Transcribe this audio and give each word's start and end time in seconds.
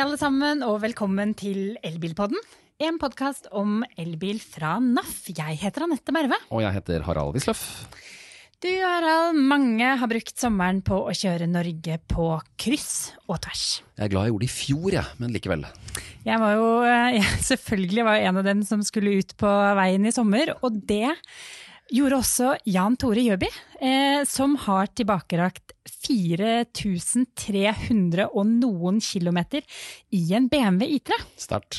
alle 0.00 0.16
sammen, 0.16 0.62
og 0.64 0.78
velkommen 0.80 1.34
til 1.36 1.74
Elbilpodden. 1.84 2.38
En 2.80 2.96
podkast 2.96 3.50
om 3.52 3.82
elbil 4.00 4.38
fra 4.40 4.78
NAF. 4.80 5.26
Jeg 5.28 5.58
heter 5.60 5.84
Anette 5.84 6.14
Merve. 6.16 6.38
Og 6.48 6.62
jeg 6.64 6.72
heter 6.78 7.04
Harald 7.04 7.34
Wisløff. 7.36 7.66
Du 8.64 8.70
Harald, 8.70 9.36
mange 9.36 9.90
har 10.00 10.08
brukt 10.08 10.32
sommeren 10.40 10.80
på 10.84 11.02
å 11.04 11.12
kjøre 11.16 11.48
Norge 11.50 11.98
på 12.08 12.30
kryss 12.60 13.10
og 13.26 13.42
tvers. 13.44 13.66
Jeg 13.98 14.06
er 14.06 14.14
glad 14.14 14.28
jeg 14.28 14.32
gjorde 14.32 14.46
det 14.46 14.48
i 14.48 14.54
fjor, 14.54 14.88
jeg, 14.96 15.20
men 15.20 15.36
likevel. 15.36 15.68
Jeg 16.24 16.42
var 16.46 16.56
jo 16.56 16.70
jeg, 17.18 17.26
selvfølgelig 17.50 18.06
var 18.08 18.24
en 18.24 18.40
av 18.40 18.48
dem 18.48 18.64
som 18.70 18.86
skulle 18.86 19.18
ut 19.20 19.36
på 19.40 19.52
veien 19.82 20.08
i 20.08 20.14
sommer, 20.16 20.54
og 20.64 20.80
det 20.88 21.18
gjorde 21.90 22.20
også 22.20 22.52
Jan 22.70 22.94
Tore 23.00 23.22
Gjøby, 23.24 23.48
eh, 23.82 24.20
som 24.28 24.52
har 24.66 24.86
tilbakerakt 24.96 25.72
4300 26.00 28.26
og 28.28 28.46
noen 28.46 29.00
kilometer 29.04 29.62
i 30.14 30.34
en 30.36 30.48
BMW 30.50 30.86
I3. 30.98 31.10
Sterkt. 31.40 31.74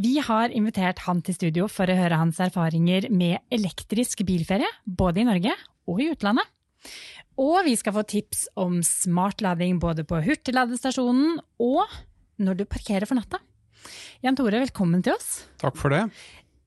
Vi 0.00 0.14
har 0.24 0.48
invitert 0.54 0.98
han 1.06 1.22
til 1.26 1.34
studio 1.36 1.64
for 1.70 1.86
å 1.90 1.98
høre 1.98 2.20
hans 2.20 2.38
erfaringer 2.42 3.02
med 3.10 3.38
elektrisk 3.52 4.16
bilferie, 4.28 4.70
både 4.84 5.20
i 5.22 5.28
Norge 5.28 5.52
og 5.90 5.96
i 6.00 6.10
utlandet. 6.14 6.46
Og 7.40 7.64
vi 7.66 7.74
skal 7.78 7.94
få 7.96 8.02
tips 8.08 8.40
om 8.60 8.82
smartlading 8.84 9.80
både 9.82 10.02
på 10.08 10.16
hurtigladestasjonen 10.24 11.30
og 11.62 11.84
når 12.40 12.54
du 12.60 12.64
parkerer 12.68 13.06
for 13.08 13.16
natta. 13.20 13.38
Jan 14.20 14.36
Tore, 14.36 14.60
velkommen 14.60 15.02
til 15.04 15.14
oss. 15.14 15.28
Takk 15.60 15.76
for 15.80 15.88
det. 15.94 16.02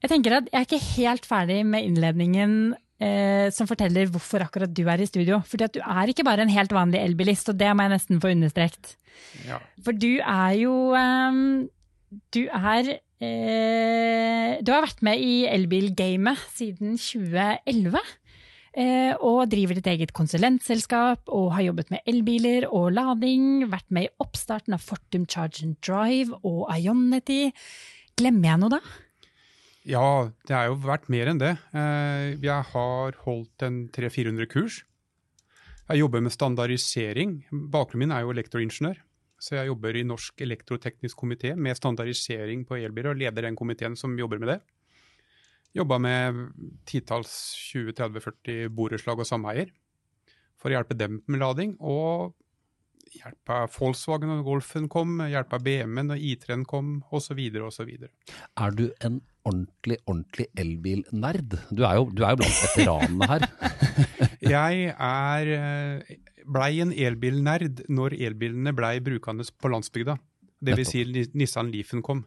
Jeg 0.03 0.11
tenker 0.11 0.35
at 0.35 0.49
jeg 0.51 0.59
er 0.59 0.65
ikke 0.67 0.85
helt 0.97 1.27
ferdig 1.27 1.61
med 1.63 1.85
innledningen 1.87 2.55
eh, 2.99 3.47
som 3.55 3.69
forteller 3.69 4.09
hvorfor 4.11 4.43
akkurat 4.43 4.73
du 4.75 4.83
er 4.83 4.99
i 4.99 5.07
studio. 5.07 5.39
Fordi 5.47 5.67
at 5.67 5.77
du 5.77 5.79
er 5.79 6.11
ikke 6.11 6.25
bare 6.27 6.43
en 6.43 6.51
helt 6.51 6.73
vanlig 6.75 6.99
elbilist, 6.99 7.53
og 7.53 7.59
det 7.59 7.69
må 7.71 7.85
jeg 7.85 7.93
nesten 7.95 8.19
få 8.23 8.33
understreket. 8.35 8.97
Ja. 9.47 9.61
For 9.85 9.95
du 9.95 10.17
er 10.19 10.57
jo 10.57 10.73
eh, 10.97 11.39
Du 12.33 12.41
er 12.49 12.89
eh, 13.21 14.59
Du 14.65 14.73
har 14.73 14.83
vært 14.83 15.03
med 15.05 15.21
i 15.23 15.45
elbilgamet 15.47 16.41
siden 16.57 16.97
2011. 16.99 18.03
Eh, 18.73 19.13
og 19.21 19.51
driver 19.51 19.77
ditt 19.77 19.87
eget 19.91 20.15
konsulentselskap 20.17 21.29
og 21.29 21.51
har 21.53 21.67
jobbet 21.67 21.91
med 21.93 22.03
elbiler 22.09 22.65
og 22.67 22.91
lading. 22.97 23.69
Vært 23.71 23.87
med 23.93 24.09
i 24.09 24.13
oppstarten 24.19 24.75
av 24.75 24.83
Fortum 24.83 25.29
Charge 25.29 25.63
and 25.63 25.79
Drive 25.85 26.33
og 26.43 26.67
Ionity. 26.73 27.53
Glemmer 28.17 28.51
jeg 28.51 28.63
noe 28.65 28.73
da? 28.73 28.81
Ja, 29.85 30.31
det 30.47 30.55
har 30.55 30.69
jo 30.69 30.77
vært 30.83 31.09
mer 31.11 31.31
enn 31.31 31.41
det. 31.41 31.53
Eh, 31.75 32.35
Jeg 32.41 32.67
har 32.71 33.17
holdt 33.25 33.65
en 33.67 33.87
300-400 33.93 34.47
kurs. 34.51 34.83
Jeg 35.89 35.99
jobber 35.99 36.21
med 36.23 36.31
standardisering. 36.31 37.41
Bakgrunnen 37.51 38.07
min 38.07 38.15
er 38.15 38.23
jo 38.23 38.31
elektroingeniør. 38.31 39.01
Så 39.43 39.57
jeg 39.57 39.67
jobber 39.67 39.97
i 39.99 40.05
Norsk 40.07 40.39
elektroteknisk 40.39 41.17
komité 41.19 41.51
med 41.59 41.75
standardisering 41.75 42.63
på 42.65 42.77
elbiler, 42.79 43.11
og 43.11 43.19
leder 43.19 43.43
den 43.43 43.57
komiteen 43.59 43.97
som 43.99 44.15
jobber 44.17 44.39
med 44.39 44.53
det. 44.53 44.61
Jobba 45.75 45.97
med 45.99 46.53
titalls 46.87 47.33
20-30-40 47.73 48.69
borettslag 48.71 49.19
og 49.19 49.27
sameier 49.27 49.73
for 50.55 50.69
å 50.71 50.77
hjelpe 50.77 50.95
dem 50.95 51.19
med 51.27 51.41
lading. 51.41 51.75
Og 51.81 52.31
hjelpa 53.17 53.65
Volkswagen 53.73 54.31
og 54.37 54.45
Golfen 54.47 54.87
kom, 54.87 55.17
hjelpa 55.27 55.59
BMW-en 55.59 56.15
og 56.15 56.23
I3-en 56.23 56.63
kom, 56.69 56.93
osv. 57.11 57.41
osv. 57.67 57.91
Er 57.99 58.77
du 58.77 58.85
en 59.03 59.19
ordentlig, 59.47 59.97
ordentlig 60.07 60.47
elbilnerd? 60.59 61.55
Du 61.71 61.83
er 61.87 61.97
jo, 61.99 62.05
du 62.11 62.23
er 62.25 62.33
jo 62.35 62.41
blant 62.41 62.59
veteranene 62.65 63.29
her. 63.31 63.47
Jeg 64.53 64.89
er 64.93 65.51
eh, 65.57 66.17
blei 66.49 66.71
en 66.83 66.91
elbilnerd 66.93 67.83
når 67.93 68.15
elbilene 68.27 68.73
blei 68.75 68.97
brukende 69.03 69.45
på 69.61 69.71
landsbygda. 69.71 70.17
Dvs. 70.63 70.91
Si 70.93 71.03
Nissan 71.35 71.71
Leafen 71.73 72.01
kom. 72.05 72.23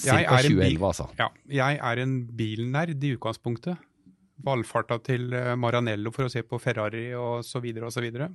Jeg 0.00 0.24
Cirka 0.24 0.38
er 0.38 0.46
en 0.48 0.58
bil- 0.58 0.76
2011, 0.78 0.84
altså. 0.86 1.06
Ja, 1.18 1.26
jeg 1.52 1.78
er 1.90 2.00
en 2.04 2.12
bilnerd 2.38 3.02
i 3.04 3.10
utgangspunktet. 3.16 3.80
Valfarta 4.46 4.96
til 5.04 5.26
eh, 5.36 5.52
Maranello 5.60 6.12
for 6.14 6.28
å 6.28 6.32
se 6.32 6.40
på 6.46 6.58
Ferrari 6.62 7.10
og 7.18 7.42
så 7.44 7.60
videre 7.60 7.90
og 7.90 7.92
så 7.92 8.00
videre. 8.04 8.30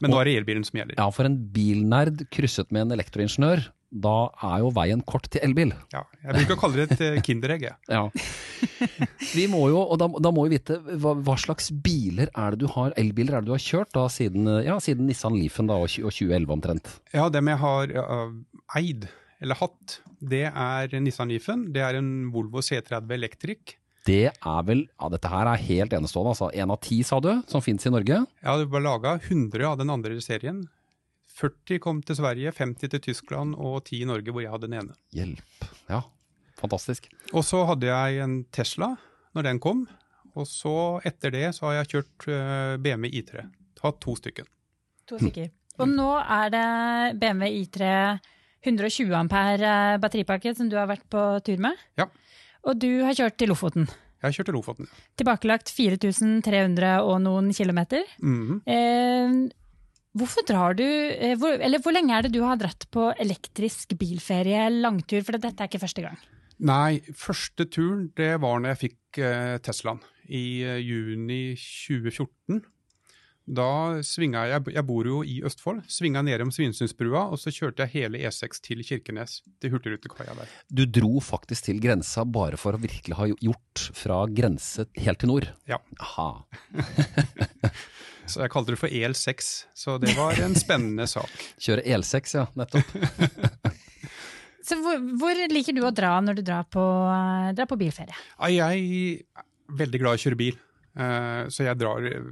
Men 0.00 0.08
nå 0.14 0.16
er 0.22 0.30
det 0.30 0.36
elbilen 0.40 0.64
som 0.64 0.78
gjelder. 0.78 0.96
Ja, 0.96 1.10
for 1.12 1.28
en 1.28 1.36
bilnerd 1.52 2.22
krysset 2.32 2.70
med 2.72 2.86
en 2.86 2.94
elektroingeniør, 2.96 3.66
da 3.90 4.14
er 4.44 4.62
jo 4.64 4.70
veien 4.74 5.02
kort 5.06 5.28
til 5.32 5.44
elbil. 5.46 5.72
Ja, 5.94 6.02
jeg 6.24 6.40
bruker 6.40 6.56
å 6.56 6.60
kalle 6.60 6.82
det 6.82 6.96
et 6.96 7.04
eh, 7.06 7.20
kinderegg. 7.24 7.68
Ja. 7.90 8.02
Vi 9.36 9.46
må 9.50 9.66
jo, 9.72 9.82
og 9.82 10.00
da, 10.00 10.08
da 10.22 10.32
må 10.34 10.46
vi 10.46 10.56
vite, 10.56 10.78
hva, 11.02 11.14
hva 11.26 11.36
slags 11.40 11.70
biler 11.70 12.30
er 12.32 12.54
det 12.54 12.64
du 12.64 12.70
har, 12.72 12.94
elbiler 12.98 13.36
er 13.36 13.44
det 13.44 13.50
du 13.50 13.54
har 13.54 13.62
kjørt 13.62 13.92
da 13.96 14.06
siden, 14.12 14.48
ja, 14.64 14.78
siden 14.82 15.08
Nissan 15.10 15.36
Leafen 15.36 15.68
da, 15.70 15.78
og, 15.82 15.90
2011 15.92 16.54
omtrent? 16.56 16.92
Ja, 17.14 17.28
dem 17.32 17.50
jeg 17.52 17.60
har 17.62 17.94
uh, 17.96 18.30
eid, 18.78 19.08
eller 19.42 19.60
hatt, 19.60 19.98
det 20.20 20.46
er 20.48 20.94
Nissan 21.02 21.32
Leafen. 21.32 21.66
Det 21.74 21.82
er 21.84 21.98
en 22.00 22.30
Volvo 22.34 22.62
C30 22.64 23.12
Electric. 23.18 23.76
Det 24.06 24.30
er 24.30 24.62
vel, 24.66 24.84
ja 24.86 25.10
dette 25.10 25.30
her 25.30 25.50
er 25.50 25.66
helt 25.66 25.94
enestående, 25.96 26.36
altså 26.36 26.50
en 26.54 26.72
av 26.72 26.80
ti 26.84 27.00
sa 27.06 27.18
du, 27.22 27.32
som 27.50 27.64
finnes 27.64 27.86
i 27.88 27.92
Norge. 27.92 28.22
Ja, 28.44 28.56
det 28.60 28.70
var 28.72 28.84
laga 28.84 29.16
100 29.18 29.66
av 29.66 29.80
den 29.80 29.90
andre 29.92 30.18
serien. 30.22 30.64
40 31.36 31.80
kom 31.84 32.00
til 32.06 32.16
Sverige, 32.16 32.52
50 32.56 32.92
til 32.94 33.02
Tyskland 33.10 33.56
og 33.60 33.82
10 33.84 34.02
i 34.02 34.08
Norge, 34.08 34.32
hvor 34.32 34.44
jeg 34.44 34.52
hadde 34.54 34.70
den 34.70 34.78
ene. 34.80 34.96
Hjelp, 35.12 35.66
ja, 35.90 36.00
fantastisk. 36.56 37.10
Og 37.34 37.44
så 37.44 37.60
hadde 37.68 37.90
jeg 37.90 38.24
en 38.24 38.38
Tesla 38.54 38.94
når 39.36 39.50
den 39.50 39.60
kom. 39.60 39.84
Og 40.36 40.48
så 40.48 40.74
etter 41.08 41.32
det 41.32 41.46
så 41.56 41.68
har 41.68 41.80
jeg 41.80 41.92
kjørt 41.94 42.28
eh, 42.28 42.76
BMW 42.80 43.12
I3. 43.20 43.44
Hatt 43.82 44.00
to 44.04 44.16
stykker. 44.18 44.48
To 45.08 45.20
stykker. 45.20 45.52
Og 45.80 45.92
nå 45.92 46.08
er 46.20 46.52
det 46.52 46.66
BMW 47.20 47.60
I3 47.62 47.90
120 48.66 49.12
ampere 49.14 49.72
batteripakke 50.02 50.54
som 50.56 50.70
du 50.72 50.76
har 50.80 50.88
vært 50.90 51.04
på 51.12 51.22
tur 51.46 51.60
med. 51.62 51.76
Ja. 52.00 52.08
Og 52.66 52.80
du 52.80 52.90
har 53.04 53.16
kjørt 53.16 53.36
til 53.38 53.52
Lofoten. 53.52 53.86
Jeg 54.16 54.26
har 54.26 54.34
kjørt 54.38 54.48
til 54.50 54.56
Lofoten. 54.56 54.88
Tilbakelagt 55.20 55.70
4300 55.70 56.96
og 57.04 57.20
noen 57.22 57.52
kilometer. 57.54 58.08
Mm. 58.24 58.62
Eh, 58.64 59.36
hvorfor 60.16 60.46
drar 60.48 60.76
du 60.78 60.84
eh, 60.86 61.36
hvor, 61.38 61.56
Eller 61.60 61.82
hvor 61.82 61.94
lenge 61.94 62.14
er 62.16 62.26
det 62.26 62.34
du 62.36 62.42
har 62.44 62.58
dratt 62.60 62.88
på 62.92 63.10
elektrisk 63.22 63.96
bilferie 64.00 64.68
langtur? 64.72 65.22
For 65.26 65.38
dette 65.38 65.54
er 65.54 65.70
ikke 65.70 65.82
første 65.82 66.06
gang. 66.06 66.20
Nei, 66.66 67.02
første 67.12 67.66
turen 67.68 68.08
det 68.16 68.36
var 68.40 68.60
når 68.60 68.74
jeg 68.74 68.82
fikk 68.86 69.20
eh, 69.20 69.58
Teslaen 69.64 70.00
i 70.26 70.46
eh, 70.64 70.80
juni 70.80 71.42
2014. 71.58 72.64
Da 73.46 74.02
svinga 74.02 74.40
jeg, 74.50 74.72
jeg 74.74 74.82
bor 74.88 75.06
jo 75.06 75.20
i 75.22 75.36
Østfold, 75.46 75.84
svinga 75.92 76.18
nedom 76.26 76.50
Svinesundsbrua, 76.50 77.28
og 77.30 77.38
så 77.38 77.52
kjørte 77.54 77.84
jeg 77.84 77.92
hele 77.92 78.18
E6 78.26 78.58
til 78.64 78.82
Kirkenes, 78.82 79.36
til 79.62 79.70
Hurtigrutekaia 79.70 80.34
der. 80.34 80.56
Du 80.66 80.82
dro 80.90 81.20
faktisk 81.22 81.68
til 81.68 81.78
grensa 81.82 82.24
bare 82.26 82.58
for 82.58 82.74
å 82.74 82.82
virkelig 82.82 83.14
ha 83.20 83.28
gjort 83.30 83.84
fra 83.94 84.24
grense 84.26 84.88
helt 84.98 85.22
til 85.22 85.30
nord. 85.30 85.46
Ja. 85.70 85.78
Aha. 86.02 86.30
Så 88.26 88.42
jeg 88.42 88.50
kalte 88.52 88.74
det 88.74 88.80
for 88.80 88.90
EL6, 88.92 89.50
så 89.78 89.96
det 90.02 90.14
var 90.18 90.38
en 90.42 90.56
spennende 90.58 91.06
sak. 91.16 91.30
Kjøre 91.62 91.84
EL6, 91.86 92.34
ja, 92.40 92.46
nettopp. 92.58 93.76
Så 94.66 94.74
hvor, 94.82 94.98
hvor 95.20 95.38
liker 95.52 95.76
du 95.76 95.84
å 95.86 95.92
dra 95.94 96.16
når 96.26 96.40
du 96.40 96.42
drar 96.48 96.64
på, 96.66 96.82
eh, 96.82 97.52
drar 97.54 97.68
på 97.70 97.76
bilferie? 97.78 98.16
Ja, 98.40 98.48
Jeg 98.50 98.80
er 99.38 99.44
veldig 99.78 100.00
glad 100.02 100.16
i 100.16 100.18
å 100.18 100.22
kjøre 100.24 100.38
bil, 100.40 100.56
eh, 100.98 101.44
så 101.54 101.68
jeg 101.68 101.78
drar 101.78 102.02
eh, 102.10 102.24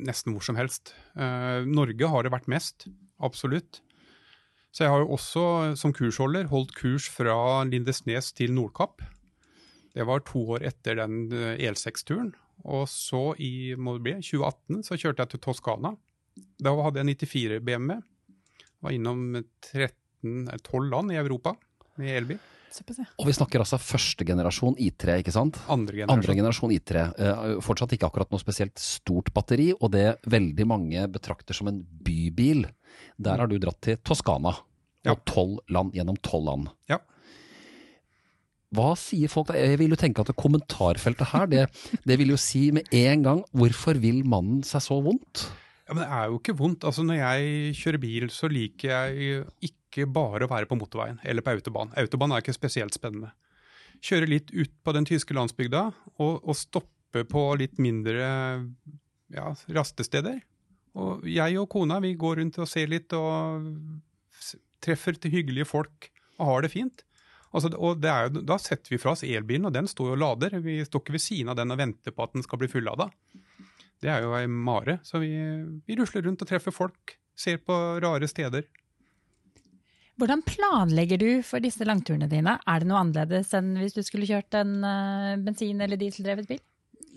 nesten 0.00 0.32
hvor 0.32 0.46
som 0.46 0.56
helst. 0.56 0.94
Eh, 1.12 1.66
Norge 1.68 2.08
har 2.08 2.24
det 2.24 2.32
vært 2.32 2.48
mest, 2.48 2.86
absolutt. 3.20 3.82
Så 4.72 4.86
jeg 4.86 4.92
har 4.94 5.02
jo 5.04 5.12
også 5.18 5.44
som 5.76 5.92
kursholder 5.92 6.48
holdt 6.48 6.72
kurs 6.78 7.10
fra 7.12 7.36
Lindesnes 7.68 8.30
til 8.40 8.54
Nordkapp. 8.56 9.04
Det 9.92 10.06
var 10.08 10.24
to 10.24 10.46
år 10.56 10.64
etter 10.72 10.96
den 10.96 11.26
eh, 11.28 11.58
EL6-turen. 11.60 12.32
Og 12.64 12.86
så 12.90 13.32
i 13.42 13.74
må 13.74 13.96
det 13.96 14.04
bli, 14.06 14.14
2018 14.22 14.86
så 14.86 14.98
kjørte 14.98 15.24
jeg 15.24 15.34
til 15.34 15.42
Toskana. 15.42 15.94
Da 16.62 16.72
hadde 16.78 17.02
jeg 17.02 17.18
94 17.18 17.60
BMW. 17.66 17.98
Var 18.82 18.96
innom 18.96 19.26
13, 19.68 20.48
12 20.62 20.88
land 20.90 21.12
i 21.14 21.20
Europa 21.20 21.54
med 22.00 22.16
elbil. 22.22 22.40
Og 23.20 23.26
vi 23.28 23.34
snakker 23.36 23.60
altså 23.60 23.76
første 23.76 24.24
generasjon 24.24 24.78
I3, 24.80 25.18
ikke 25.20 25.34
sant? 25.34 25.58
Andre 25.68 25.98
generasjon. 26.00 26.14
Andre 26.16 26.36
generasjon 26.38 26.72
I3. 26.72 27.02
Eh, 27.20 27.42
fortsatt 27.64 27.92
ikke 27.96 28.08
akkurat 28.08 28.32
noe 28.32 28.40
spesielt 28.40 28.80
stort 28.80 29.28
batteri, 29.36 29.70
og 29.76 29.92
det 29.92 30.06
veldig 30.32 30.66
mange 30.70 31.04
betrakter 31.12 31.56
som 31.56 31.68
en 31.68 31.82
bybil. 31.82 32.64
Der 33.20 33.42
har 33.44 33.50
du 33.50 33.58
dratt 33.60 33.82
til 33.84 34.00
Toskana, 34.00 34.54
og 35.04 35.24
tolv 35.28 35.60
land 35.72 35.92
gjennom 35.96 36.16
tolv 36.24 36.48
land. 36.48 36.72
Ja. 36.88 37.02
Hva 38.72 38.92
sier 38.96 39.28
folk 39.28 39.50
da? 39.50 39.58
Jeg 39.60 39.80
vil 39.82 39.92
jo 39.92 39.98
tenke 40.00 40.22
at 40.22 40.30
det 40.30 40.38
kommentarfeltet 40.40 41.32
her, 41.34 41.48
det, 41.50 41.66
det 42.08 42.16
vil 42.20 42.32
jo 42.32 42.38
si 42.40 42.70
med 42.74 42.88
en 42.96 43.26
gang 43.26 43.42
hvorfor 43.52 44.00
vil 44.00 44.22
mannen 44.24 44.62
seg 44.66 44.84
så 44.84 44.96
vondt? 45.04 45.44
Ja, 45.88 45.96
men 45.96 46.04
Det 46.04 46.10
er 46.16 46.30
jo 46.30 46.38
ikke 46.38 46.56
vondt. 46.56 46.86
Altså 46.88 47.04
Når 47.04 47.18
jeg 47.20 47.74
kjører 47.76 48.00
bil, 48.00 48.28
så 48.32 48.48
liker 48.48 48.94
jeg 48.94 49.42
ikke 49.68 50.06
bare 50.08 50.46
å 50.46 50.52
være 50.52 50.68
på 50.70 50.78
motorveien 50.80 51.20
eller 51.20 51.44
på 51.44 51.52
autobahn. 51.52 51.92
Autobahn 52.00 52.32
er 52.32 52.44
ikke 52.44 52.56
spesielt 52.56 52.96
spennende. 52.96 53.34
Kjøre 54.02 54.30
litt 54.30 54.48
ut 54.54 54.72
på 54.82 54.94
den 54.96 55.04
tyske 55.06 55.36
landsbygda 55.36 55.84
og, 56.16 56.40
og 56.40 56.56
stoppe 56.56 57.26
på 57.28 57.42
litt 57.60 57.76
mindre 57.82 58.24
ja, 59.36 59.52
rastesteder. 59.76 60.40
Og 60.96 61.28
jeg 61.28 61.60
og 61.60 61.68
kona 61.72 62.00
vi 62.04 62.14
går 62.16 62.40
rundt 62.40 62.58
og 62.60 62.68
ser 62.68 62.88
litt 62.88 63.12
og 63.16 63.68
treffer 64.82 65.16
til 65.20 65.36
hyggelige 65.36 65.68
folk 65.68 66.08
og 66.38 66.48
har 66.48 66.64
det 66.64 66.72
fint. 66.72 67.04
Altså, 67.52 67.68
og 67.76 68.00
det 68.00 68.10
er 68.10 68.28
jo, 68.28 68.42
Da 68.48 68.56
setter 68.60 68.94
vi 68.94 69.00
fra 69.00 69.12
oss 69.12 69.24
elbilen, 69.28 69.68
og 69.68 69.74
den 69.74 69.88
står 69.90 70.12
jo 70.12 70.16
og 70.16 70.22
lader. 70.22 70.58
Vi 70.64 70.80
står 70.88 71.04
ikke 71.04 71.16
ved 71.16 71.24
siden 71.24 71.52
av 71.52 71.58
den 71.58 71.74
og 71.74 71.80
venter 71.80 72.14
på 72.14 72.24
at 72.24 72.36
den 72.36 72.44
skal 72.46 72.60
bli 72.62 72.70
fullada. 72.72 73.10
Det 74.02 74.10
er 74.10 74.24
jo 74.24 74.32
ei 74.34 74.46
mare. 74.50 74.98
Så 75.06 75.20
vi, 75.22 75.30
vi 75.86 75.98
rusler 75.98 76.24
rundt 76.26 76.42
og 76.42 76.48
treffer 76.48 76.74
folk. 76.74 77.16
Ser 77.38 77.60
på 77.62 77.76
rare 78.02 78.28
steder. 78.28 78.66
Hvordan 80.20 80.42
planlegger 80.44 81.18
du 81.18 81.30
for 81.46 81.62
disse 81.64 81.86
langturene 81.88 82.28
dine? 82.30 82.58
Er 82.68 82.82
det 82.82 82.88
noe 82.88 83.00
annerledes 83.00 83.54
enn 83.56 83.72
hvis 83.80 83.96
du 83.96 84.02
skulle 84.06 84.28
kjørt 84.28 84.54
en 84.58 84.76
uh, 84.84 85.38
bensin- 85.40 85.80
eller 85.82 86.00
dieseldrevet 86.00 86.50
bil? 86.50 86.60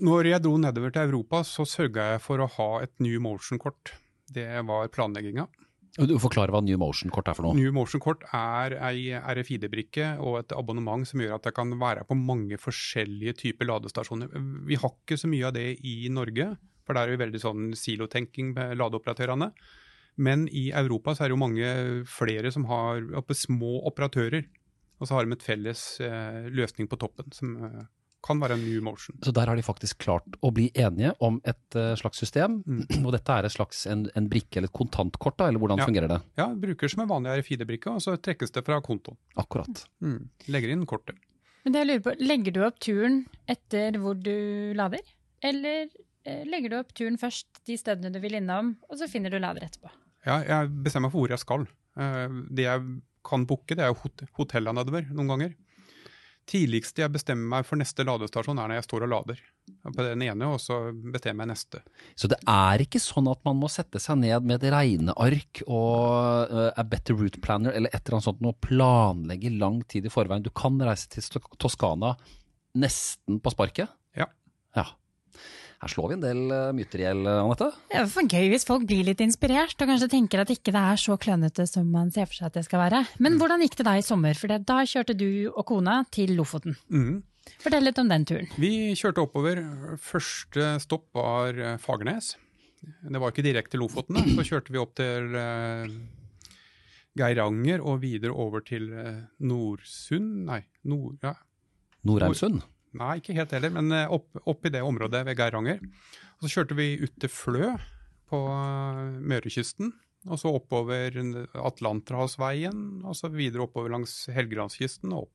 Når 0.06 0.30
jeg 0.32 0.44
dro 0.44 0.56
nedover 0.60 0.92
til 0.92 1.10
Europa, 1.10 1.44
så 1.48 1.68
sørga 1.68 2.14
jeg 2.14 2.24
for 2.24 2.42
å 2.44 2.50
ha 2.58 2.70
et 2.84 2.92
New 3.04 3.20
Motion-kort. 3.24 3.94
Det 4.32 4.48
var 4.68 4.90
planlegginga. 4.92 5.46
Du 5.96 6.18
forklarer 6.20 6.52
hva 6.52 6.60
New 6.60 6.76
Motion-kort 6.80 7.30
er 7.32 7.38
for 7.38 7.48
noe? 7.48 7.56
New 7.56 7.72
Motion-kort 7.76 8.26
er 8.36 8.74
ei 8.84 9.14
RFID-brikke 9.16 10.18
og 10.20 10.42
et 10.42 10.56
abonnement 10.58 11.08
som 11.08 11.22
gjør 11.24 11.38
at 11.38 11.48
jeg 11.48 11.56
kan 11.56 11.72
være 11.80 12.04
på 12.10 12.18
mange 12.20 12.60
forskjellige 12.60 13.38
typer 13.46 13.70
ladestasjoner. 13.70 14.34
Vi 14.68 14.76
har 14.82 14.92
ikke 14.92 15.18
så 15.22 15.32
mye 15.32 15.48
av 15.48 15.56
det 15.56 15.70
i 15.88 15.96
Norge, 16.12 16.50
for 16.84 16.98
der 16.98 17.08
er 17.08 17.16
det 17.16 17.24
veldig 17.24 17.42
sånn 17.46 17.72
silotenking 17.80 18.52
med 18.58 18.76
ladeoperatørene. 18.82 19.50
Men 20.28 20.46
i 20.52 20.68
Europa 20.76 21.16
så 21.16 21.26
er 21.26 21.32
det 21.32 21.38
jo 21.38 21.44
mange 21.46 21.72
flere 22.12 22.52
som 22.52 22.68
har 22.68 23.04
små 23.36 23.78
operatører. 23.88 24.44
Og 25.00 25.08
så 25.08 25.16
har 25.16 25.26
de 25.26 25.36
et 25.36 25.44
felles 25.44 25.82
eh, 26.04 26.46
løsning 26.56 26.88
på 26.92 27.00
toppen, 27.00 27.32
som 27.36 27.56
eh, 27.68 27.82
kan 28.26 28.42
være 28.42 28.58
en 28.58 28.64
new 28.66 28.82
motion. 28.84 29.18
Så 29.24 29.34
der 29.36 29.50
har 29.50 29.58
de 29.58 29.66
faktisk 29.66 30.00
klart 30.06 30.38
å 30.46 30.52
bli 30.56 30.68
enige 30.74 31.14
om 31.24 31.38
et 31.48 31.78
uh, 31.78 31.94
slags 32.00 32.22
system. 32.22 32.60
Mm. 32.66 32.82
Og 33.06 33.12
dette 33.16 33.38
er 33.38 33.48
et 33.48 33.54
slags 33.54 33.86
en, 33.92 34.08
en, 34.18 34.30
brikke 34.32 34.60
eller 34.60 34.72
et 34.72 34.76
kontantkort, 34.76 35.38
da, 35.42 35.50
eller 35.52 35.62
hvordan 35.62 35.84
ja. 35.84 35.88
fungerer 35.90 36.12
det? 36.12 36.20
Ja, 36.40 36.50
bruker 36.66 36.92
som 36.92 37.06
en 37.06 37.12
vanlig 37.12 37.38
RFID-brikke, 37.42 37.96
og 37.96 38.04
så 38.04 38.18
trekkes 38.18 38.56
det 38.56 38.66
fra 38.68 38.82
kontoen. 38.86 39.20
Akkurat. 39.42 39.86
Mm. 40.04 40.20
Legger 40.54 40.74
inn 40.74 40.86
kortet. 40.90 41.22
Men 41.66 41.74
det 41.74 41.82
jeg 41.82 41.90
lurer 41.90 42.06
på, 42.06 42.16
Legger 42.22 42.56
du 42.56 42.60
opp 42.68 42.82
turen 42.84 43.22
etter 43.50 43.98
hvor 44.02 44.18
du 44.22 44.36
lader, 44.78 45.02
eller 45.46 45.88
eh, 46.26 46.44
legger 46.46 46.72
du 46.72 46.78
opp 46.78 46.94
turen 46.98 47.18
først 47.22 47.64
de 47.66 47.78
stedene 47.82 48.14
du 48.14 48.20
vil 48.22 48.38
innom, 48.38 48.76
og 48.90 49.02
så 49.02 49.10
finner 49.10 49.34
du 49.34 49.40
lader 49.42 49.66
etterpå? 49.66 49.90
Ja, 50.26 50.40
jeg 50.46 50.70
bestemmer 50.86 51.14
for 51.14 51.24
hvor 51.24 51.34
jeg 51.34 51.42
skal. 51.42 51.66
Uh, 51.98 52.46
det 52.54 52.68
jeg 52.68 52.86
kan 53.26 53.46
booke, 53.50 53.74
det 53.78 53.86
er 53.86 53.98
hot 53.98 54.22
hotellene 54.38 54.78
nedover 54.78 55.08
noen 55.10 55.32
ganger 55.34 55.56
tidligste 56.50 57.04
jeg 57.04 57.14
bestemmer 57.14 57.58
meg 57.58 57.68
for 57.68 57.80
neste 57.80 58.06
ladestasjon, 58.06 58.60
er 58.62 58.70
når 58.70 58.80
jeg 58.80 58.88
står 58.88 59.06
og 59.06 59.12
lader. 59.12 59.42
På 59.86 60.06
den 60.06 60.22
ene, 60.26 60.50
og 60.54 60.60
så 60.62 60.78
bestemmer 60.94 61.46
jeg 61.46 61.52
neste. 61.54 61.82
Så 62.18 62.30
det 62.32 62.38
er 62.50 62.84
ikke 62.84 63.02
sånn 63.02 63.30
at 63.32 63.42
man 63.48 63.58
må 63.60 63.70
sette 63.72 64.02
seg 64.02 64.20
ned 64.22 64.46
med 64.46 64.62
et 64.62 64.74
regneark 64.74 65.64
og 65.66 66.52
uh, 66.54 66.70
a 66.70 66.86
better 66.86 67.18
route 67.18 67.42
planner 67.42 67.74
eller 67.74 67.94
et 67.94 68.02
eller 68.04 68.20
annet 68.20 68.30
sånt 68.30 68.46
og 68.46 68.60
planlegge 68.66 69.54
lang 69.58 69.82
tid 69.90 70.06
i 70.06 70.14
forveien. 70.14 70.46
Du 70.46 70.54
kan 70.54 70.78
reise 70.86 71.10
til 71.12 71.26
Toskana 71.62 72.14
nesten 72.78 73.42
på 73.42 73.54
sparket? 73.54 73.90
Ja. 74.18 74.30
ja. 74.78 74.90
Her 75.82 75.92
slår 75.92 76.10
vi 76.10 76.16
en 76.16 76.24
del 76.24 76.42
uh, 76.52 76.72
myter 76.76 77.02
i 77.02 77.06
hjel, 77.06 77.22
Anette. 77.28 77.68
Det 77.92 78.00
er 78.00 78.08
for 78.12 78.32
gøy 78.32 78.50
hvis 78.54 78.66
folk 78.68 78.86
blir 78.90 79.06
litt 79.08 79.22
inspirert 79.24 79.76
og 79.76 79.92
kanskje 79.92 80.10
tenker 80.14 80.42
at 80.42 80.52
ikke 80.54 80.74
det 80.76 80.82
er 80.94 81.02
så 81.02 81.18
klønete 81.22 81.68
som 81.70 81.90
man 81.92 82.12
ser 82.16 82.30
for 82.30 82.40
seg 82.40 82.50
at 82.50 82.60
det 82.60 82.66
skal 82.68 82.82
være. 82.86 83.04
Men 83.20 83.36
mm. 83.36 83.40
hvordan 83.42 83.64
gikk 83.66 83.78
det 83.82 83.88
da 83.88 83.96
i 84.00 84.06
sommer? 84.06 84.38
For 84.40 84.52
da 84.56 84.80
kjørte 84.88 85.18
du 85.20 85.30
og 85.52 85.64
kona 85.70 86.00
til 86.16 86.36
Lofoten. 86.38 86.78
Mm. 86.90 87.24
Fortell 87.62 87.86
litt 87.86 88.02
om 88.02 88.10
den 88.10 88.26
turen. 88.26 88.50
Vi 88.58 88.74
kjørte 88.98 89.26
oppover. 89.26 89.62
Første 90.02 90.76
stopp 90.82 91.10
var 91.14 91.60
eh, 91.62 91.80
Fagernes. 91.82 92.34
Det 92.82 93.22
var 93.22 93.34
ikke 93.34 93.46
direkte 93.46 93.80
Lofoten. 93.82 94.18
Da. 94.18 94.26
Så 94.38 94.48
kjørte 94.50 94.74
vi 94.74 94.82
opp 94.82 94.96
til 94.98 95.36
Geiranger 97.18 97.84
og 97.86 98.02
videre 98.04 98.34
over 98.34 98.64
til 98.66 98.90
Nordsund 99.40 100.46
Nei, 100.50 100.64
Nord... 100.90 101.20
Ja. 101.24 101.36
Nordheimsund? 102.06 102.62
Nei, 102.96 103.18
ikke 103.20 103.36
helt 103.38 103.54
heller, 103.56 103.74
men 103.76 103.92
eh, 103.96 104.12
opp, 104.12 104.30
opp 104.48 104.66
i 104.68 104.72
det 104.74 104.84
området 104.86 105.26
ved 105.28 105.40
Geiranger. 105.40 105.82
Og 106.40 106.46
så 106.46 106.54
kjørte 106.58 106.78
vi 106.78 106.94
ut 107.02 107.16
til 107.22 107.32
Flø 107.32 107.72
på 108.32 108.42
eh, 108.52 109.16
Mørekysten. 109.34 109.94
Og 110.26 110.40
så 110.42 110.50
oppover 110.50 111.14
Atlanterhavsveien, 111.62 112.80
og 113.06 113.14
så 113.14 113.30
videre 113.30 113.68
oppover 113.68 113.92
langs 113.94 114.24
Helgelandskysten 114.34 115.12
og 115.14 115.28
opp. 115.28 115.34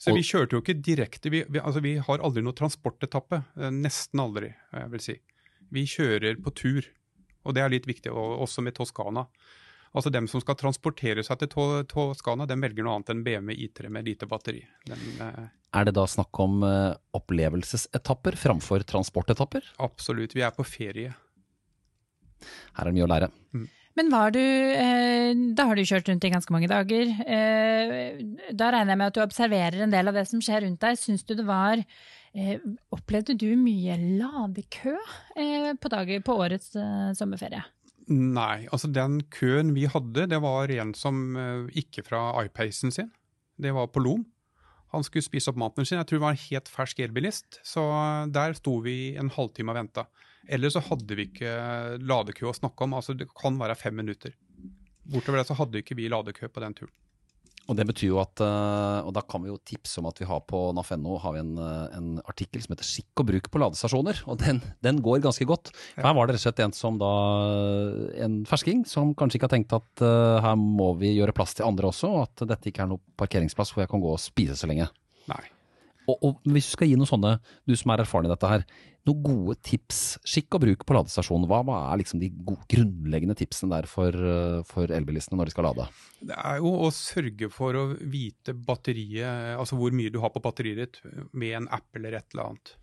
Så 0.00 0.14
vi 0.16 0.24
kjørte 0.24 0.56
jo 0.56 0.62
ikke 0.62 0.78
direkte. 0.80 1.30
Vi, 1.30 1.42
vi, 1.44 1.60
altså 1.60 1.82
vi 1.84 1.98
har 2.00 2.24
aldri 2.24 2.42
noe 2.44 2.56
transportetappe. 2.56 3.42
Eh, 3.60 3.72
nesten 3.74 4.22
aldri, 4.24 4.52
jeg 4.72 4.92
vil 4.94 5.04
si. 5.04 5.18
Vi 5.72 5.84
kjører 5.88 6.40
på 6.42 6.54
tur. 6.56 6.88
Og 7.42 7.56
det 7.56 7.64
er 7.64 7.72
litt 7.72 7.88
viktig, 7.90 8.12
også 8.12 8.62
med 8.62 8.76
Toskana. 8.76 9.26
Altså 9.92 10.12
Dem 10.12 10.28
som 10.30 10.40
skal 10.40 10.56
transportere 10.56 11.24
seg 11.26 11.42
til 11.42 11.50
Toskana, 11.90 12.46
dem 12.48 12.62
velger 12.64 12.86
noe 12.86 12.96
annet 12.96 13.12
enn 13.12 13.24
BMW 13.26 13.58
I3 13.66 13.90
med 13.92 14.08
lite 14.08 14.28
batteri. 14.28 14.62
Den, 14.88 15.02
eh... 15.20 15.50
Er 15.76 15.88
det 15.88 15.94
da 15.96 16.06
snakk 16.08 16.36
om 16.40 16.62
eh, 16.68 16.94
opplevelsesetapper 17.16 18.36
framfor 18.40 18.84
transportetapper? 18.88 19.68
Absolutt. 19.84 20.34
Vi 20.36 20.44
er 20.44 20.52
på 20.56 20.64
ferie. 20.68 21.12
Her 22.76 22.82
er 22.82 22.90
det 22.90 22.96
mye 22.96 23.06
å 23.06 23.12
lære. 23.12 23.28
Mm. 23.56 23.68
Men 23.98 24.08
var 24.12 24.32
du 24.32 24.40
eh, 24.40 25.32
Da 25.56 25.66
har 25.68 25.76
du 25.76 25.84
kjørt 25.84 26.08
rundt 26.08 26.24
i 26.24 26.32
ganske 26.32 26.54
mange 26.54 26.70
dager. 26.70 27.12
Eh, 27.26 28.22
da 28.52 28.72
regner 28.72 28.94
jeg 28.94 29.00
med 29.02 29.12
at 29.12 29.18
du 29.18 29.22
observerer 29.24 29.84
en 29.84 29.92
del 29.92 30.08
av 30.08 30.16
det 30.16 30.24
som 30.30 30.40
skjer 30.44 30.64
rundt 30.66 30.80
deg. 30.84 31.00
Syns 31.00 31.24
du 31.28 31.34
det 31.36 31.46
var 31.48 31.80
eh, 31.80 32.56
Opplevde 32.94 33.36
du 33.36 33.50
mye 33.60 33.98
ladekø 34.00 34.96
eh, 34.96 35.72
på, 35.76 35.92
dager, 35.92 36.24
på 36.24 36.40
årets 36.40 36.72
sommerferie? 37.18 37.64
Nei, 38.10 38.66
altså 38.74 38.90
den 38.90 39.20
køen 39.30 39.72
vi 39.76 39.86
hadde, 39.90 40.26
det 40.30 40.40
var 40.42 40.70
en 40.74 40.90
som 40.98 41.36
uh, 41.38 41.70
ikke 41.78 42.02
fra 42.06 42.24
iPacen 42.42 42.94
sin. 42.94 43.12
Det 43.62 43.74
var 43.76 43.90
på 43.94 44.02
Lom. 44.02 44.24
Han 44.92 45.04
skulle 45.06 45.24
spise 45.24 45.48
opp 45.52 45.60
maten 45.60 45.86
sin. 45.88 46.00
Jeg 46.00 46.08
tror 46.08 46.18
det 46.18 46.24
var 46.26 46.34
en 46.34 46.46
helt 46.50 46.68
fersk 46.68 46.98
elbilist. 47.00 47.60
Så 47.64 47.80
der 48.28 48.52
sto 48.58 48.76
vi 48.84 49.14
en 49.16 49.30
halvtime 49.32 49.72
og 49.72 49.78
venta. 49.78 50.04
Eller 50.44 50.72
så 50.72 50.82
hadde 50.84 51.16
vi 51.16 51.30
ikke 51.30 51.52
ladekø 52.02 52.50
å 52.50 52.56
snakke 52.56 52.84
om. 52.84 52.98
Altså 52.98 53.16
det 53.16 53.30
kan 53.32 53.56
være 53.60 53.78
fem 53.78 53.96
minutter. 53.96 54.34
Bortover 55.08 55.40
det 55.40 55.46
så 55.48 55.56
hadde 55.56 55.80
ikke 55.80 55.96
vi 55.96 56.10
ladekø 56.12 56.50
på 56.52 56.60
den 56.64 56.76
turen. 56.76 56.92
Og 57.70 57.76
det 57.78 57.84
betyr 57.86 58.08
jo 58.08 58.18
at, 58.18 58.40
eh, 58.42 59.06
og 59.06 59.12
da 59.14 59.22
kan 59.22 59.44
vi 59.44 59.52
jo 59.52 59.58
tipse 59.62 60.00
om 60.00 60.08
at 60.10 60.18
vi 60.18 60.26
har 60.26 60.40
på 60.50 60.64
NAF.no 60.74 61.14
har 61.22 61.36
vi 61.36 61.42
en, 61.44 61.52
eh, 61.62 61.94
en, 61.96 62.08
artikkel 62.26 62.62
som 62.62 62.74
heter 62.74 62.88
'Skikk 62.88 63.22
og 63.22 63.28
bruk 63.28 63.50
på 63.50 63.60
ladestasjoner'. 63.62 64.24
Og 64.26 64.38
den, 64.42 64.60
den 64.82 64.98
går 65.00 65.22
ganske 65.22 65.46
godt. 65.46 65.70
Ja. 65.96 66.08
Her 66.08 66.14
var 66.18 66.26
det 66.26 66.34
rett 66.34 66.42
og 66.42 66.46
slett 66.48 66.64
en 66.64 66.74
som 66.74 66.98
da, 66.98 67.12
en 68.18 68.42
fersking 68.44 68.84
som 68.86 69.14
kanskje 69.14 69.38
ikke 69.38 69.48
har 69.48 69.56
tenkt 69.56 69.72
at 69.78 70.02
uh, 70.02 70.42
her 70.42 70.56
må 70.58 70.92
vi 70.98 71.14
gjøre 71.14 71.34
plass 71.34 71.54
til 71.54 71.66
andre 71.66 71.90
også, 71.92 72.10
og 72.10 72.22
at 72.26 72.48
dette 72.48 72.68
ikke 72.70 72.82
er 72.82 72.90
noe 72.90 73.02
parkeringsplass 73.16 73.72
hvor 73.72 73.84
jeg 73.84 73.92
kan 73.92 74.02
gå 74.02 74.10
og 74.10 74.20
spise 74.20 74.58
så 74.58 74.66
lenge. 74.66 74.90
Nei. 75.30 75.42
Og, 76.10 76.16
og, 76.18 76.40
hvis 76.50 76.66
du 76.66 76.74
skal 76.74 76.90
gi 76.90 76.96
noen 76.98 77.10
sånne, 77.10 77.36
du 77.68 77.76
som 77.78 77.92
er 77.94 78.02
erfaren 78.02 78.26
i 78.26 78.32
dette 78.32 78.50
her, 78.50 78.66
noen 79.08 79.22
gode 79.24 79.56
tips, 79.66 80.00
skikk 80.26 80.56
og 80.56 80.62
bruk 80.64 80.84
på 80.86 80.94
ladestasjonen. 80.94 81.48
Hva, 81.50 81.62
hva 81.66 81.78
er 81.90 82.02
liksom 82.02 82.20
de 82.22 82.28
gode, 82.32 82.62
grunnleggende 82.70 83.36
tipsene 83.38 83.74
der 83.74 83.88
for, 83.90 84.14
eh, 84.14 84.60
for, 84.68 84.92
elbilistene 84.94 85.40
når 85.40 85.50
de 85.50 85.54
skal 85.56 85.68
lade? 85.68 85.88
Det 86.22 86.36
er 86.38 86.60
jo 86.62 86.74
å 86.86 86.92
sørge 86.94 87.50
for 87.50 87.78
å 87.78 87.88
vite 87.98 88.54
batteriet, 88.54 89.56
altså 89.58 89.78
hvor 89.80 89.96
mye 89.96 90.12
du 90.12 90.20
har 90.22 90.30
på 90.34 90.44
batteriet 90.44 90.78
ditt 90.84 91.18
med 91.34 91.58
en 91.58 91.68
app 91.74 91.98
eller 91.98 92.20
et 92.20 92.28
eller 92.30 92.52
annet. 92.52 92.76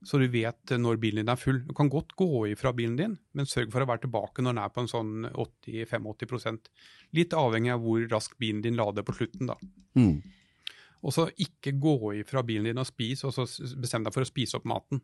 Så 0.00 0.16
du 0.16 0.24
vet 0.32 0.72
når 0.80 0.96
bilen 0.96 1.20
din 1.20 1.28
er 1.28 1.36
full. 1.36 1.60
Du 1.68 1.74
kan 1.76 1.90
godt 1.92 2.14
gå 2.16 2.46
ifra 2.48 2.72
bilen 2.72 2.96
din, 2.96 3.18
men 3.36 3.48
sørg 3.48 3.68
for 3.72 3.84
å 3.84 3.88
være 3.90 4.06
tilbake 4.06 4.40
når 4.40 4.54
den 4.54 4.62
er 4.62 4.72
på 4.72 4.80
en 4.80 4.88
sånn 4.88 5.14
80-85 5.28 6.60
Litt 7.18 7.36
avhengig 7.36 7.74
av 7.74 7.84
hvor 7.84 8.06
raskt 8.08 8.38
bilen 8.40 8.62
din 8.64 8.78
lader 8.80 9.04
på 9.04 9.18
slutten, 9.18 9.50
da. 9.52 9.58
Mm. 9.98 10.22
Og 11.04 11.12
så 11.12 11.26
ikke 11.40 11.76
gå 11.80 12.14
ifra 12.20 12.40
bilen 12.46 12.70
din 12.70 12.80
og 12.80 12.88
spise, 12.88 13.28
og 13.28 13.36
så 13.36 13.44
bestem 13.80 14.06
deg 14.06 14.16
for 14.16 14.24
å 14.24 14.28
spise 14.28 14.56
opp 14.56 14.68
maten. 14.68 15.02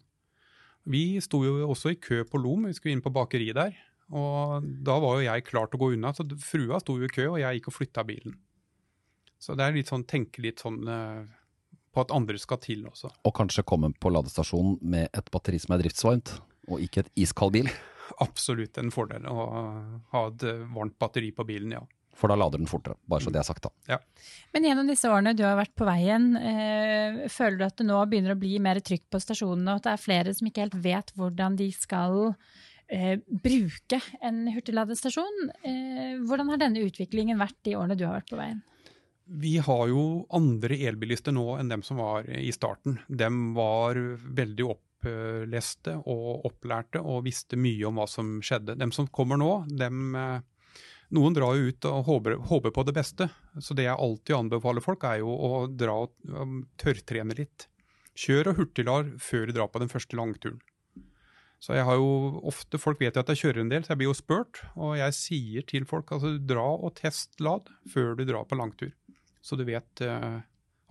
Vi 0.87 1.19
sto 1.25 1.43
jo 1.43 1.66
også 1.66 1.93
i 1.95 2.00
kø 2.00 2.23
på 2.28 2.38
Lom, 2.38 2.69
vi 2.69 2.76
skulle 2.76 2.95
inn 2.97 3.05
på 3.05 3.14
bakeriet 3.14 3.59
der. 3.59 3.78
Og 4.14 4.66
da 4.87 4.99
var 5.02 5.19
jo 5.19 5.26
jeg 5.26 5.47
klar 5.49 5.66
til 5.66 5.81
å 5.81 5.83
gå 5.83 5.88
unna, 5.97 6.12
så 6.14 6.26
frua 6.38 6.78
sto 6.83 6.95
jo 7.00 7.09
i 7.09 7.12
kø, 7.12 7.25
og 7.33 7.40
jeg 7.43 7.59
gikk 7.59 7.73
og 7.73 7.76
flytta 7.81 8.05
bilen. 8.07 8.37
Så 9.43 9.57
det 9.59 9.66
er 9.66 9.75
litt 9.75 9.90
sånn, 9.90 10.07
tenke 10.09 10.45
litt 10.45 10.62
sånn 10.62 10.78
uh, 10.87 11.26
på 11.93 12.05
at 12.05 12.14
andre 12.14 12.38
skal 12.40 12.61
til 12.62 12.87
også. 12.88 13.11
Og 13.26 13.35
kanskje 13.37 13.66
komme 13.66 13.90
på 13.99 14.12
ladestasjonen 14.14 14.78
med 14.87 15.11
et 15.11 15.31
batteri 15.35 15.59
som 15.62 15.75
er 15.75 15.83
driftsvarmt, 15.83 16.37
og 16.71 16.83
ikke 16.87 17.05
et 17.05 17.12
iskald 17.26 17.57
bil? 17.59 17.71
Absolutt 18.23 18.78
en 18.78 18.93
fordel 18.95 19.26
å 19.26 19.37
ha 20.12 20.23
et 20.31 20.47
varmt 20.73 20.95
batteri 21.02 21.33
på 21.35 21.47
bilen, 21.49 21.75
ja. 21.75 21.83
For 22.16 22.32
da 22.32 22.37
lader 22.38 22.61
den 22.61 22.68
fortere, 22.70 22.96
bare 23.08 23.25
så 23.25 23.32
det 23.32 23.42
er 23.42 23.46
sagt. 23.46 23.66
da. 23.66 23.73
Ja. 23.92 23.99
Men 24.54 24.68
gjennom 24.68 24.88
disse 24.88 25.08
årene 25.12 25.35
du 25.37 25.42
har 25.44 25.58
vært 25.58 25.75
på 25.76 25.88
veien, 25.88 26.30
øh, 26.37 27.18
føler 27.32 27.58
du 27.61 27.66
at 27.66 27.76
det 27.80 27.88
nå 27.88 27.99
begynner 28.08 28.37
å 28.37 28.40
bli 28.40 28.56
mer 28.62 28.80
trykk 28.85 29.04
på 29.12 29.20
stasjonene, 29.23 29.75
og 29.75 29.82
at 29.82 29.88
det 29.88 29.92
er 29.92 30.06
flere 30.06 30.37
som 30.37 30.49
ikke 30.49 30.64
helt 30.64 30.78
vet 30.87 31.12
hvordan 31.18 31.58
de 31.61 31.68
skal 31.76 32.16
øh, 32.32 33.18
bruke 33.28 34.00
en 34.25 34.46
hurtigladestasjon? 34.54 35.44
Uh, 35.61 36.25
hvordan 36.25 36.54
har 36.54 36.62
denne 36.64 36.87
utviklingen 36.88 37.40
vært 37.42 37.58
de 37.68 37.76
årene 37.76 37.99
du 37.99 38.06
har 38.08 38.16
vært 38.20 38.32
på 38.32 38.40
veien? 38.40 38.64
Vi 39.26 39.56
har 39.58 39.87
jo 39.90 40.25
andre 40.38 40.76
elbilister 40.87 41.35
nå 41.35 41.56
enn 41.58 41.68
dem 41.68 41.82
som 41.82 41.99
var 41.99 42.28
i 42.30 42.52
starten. 42.54 43.00
Dem 43.11 43.56
var 43.56 43.99
veldig 43.99 44.68
oppleste 44.70 45.96
og 46.06 46.46
opplærte 46.46 47.02
og 47.02 47.25
visste 47.26 47.58
mye 47.58 47.88
om 47.88 47.99
hva 47.99 48.06
som 48.08 48.37
skjedde. 48.38 48.78
Dem 48.78 48.94
som 48.94 49.11
kommer 49.11 49.40
nå, 49.42 49.50
dem 49.66 50.14
Noen 51.14 51.36
drar 51.36 51.54
jo 51.54 51.70
ut 51.70 51.86
og 51.86 52.06
håper, 52.08 52.38
håper, 52.48 52.72
på 52.75 52.84
det 52.88 52.94
beste. 52.96 53.28
Så 53.62 53.76
det 53.78 53.86
jeg 53.86 53.94
alltid 53.94 54.36
anbefaler 54.40 54.82
folk, 54.82 55.04
er 55.06 55.20
jo 55.22 55.30
å 55.30 55.66
dra 55.70 56.00
og 56.06 56.56
tørrtrene 56.82 57.36
litt. 57.38 57.68
Kjør 58.16 58.50
og 58.50 58.62
hurtiglar 58.62 59.12
før 59.22 59.46
du 59.46 59.54
drar 59.58 59.70
på 59.70 59.82
den 59.82 59.92
første 59.92 60.18
langturen. 60.18 60.58
Så 61.62 61.76
jeg 61.76 61.86
har 61.88 61.96
jo 61.98 62.40
ofte, 62.46 62.78
Folk 62.78 63.00
vet 63.00 63.16
jo 63.16 63.22
at 63.22 63.30
jeg 63.32 63.40
kjører 63.46 63.62
en 63.62 63.70
del, 63.70 63.84
så 63.84 63.94
jeg 63.94 64.00
blir 64.02 64.10
jo 64.10 64.18
spurt. 64.18 64.60
Og 64.75 64.96
jeg 64.98 65.16
sier 65.16 65.66
til 65.68 65.86
folk 65.88 66.12
altså 66.14 66.34
dra 66.38 66.66
og 66.75 66.94
test 66.98 67.40
lad 67.42 67.70
før 67.92 68.14
du 68.18 68.26
drar 68.28 68.46
på 68.48 68.58
langtur. 68.58 68.92
Så 69.42 69.58
du 69.58 69.64
vet 69.66 70.04
uh, 70.04 70.42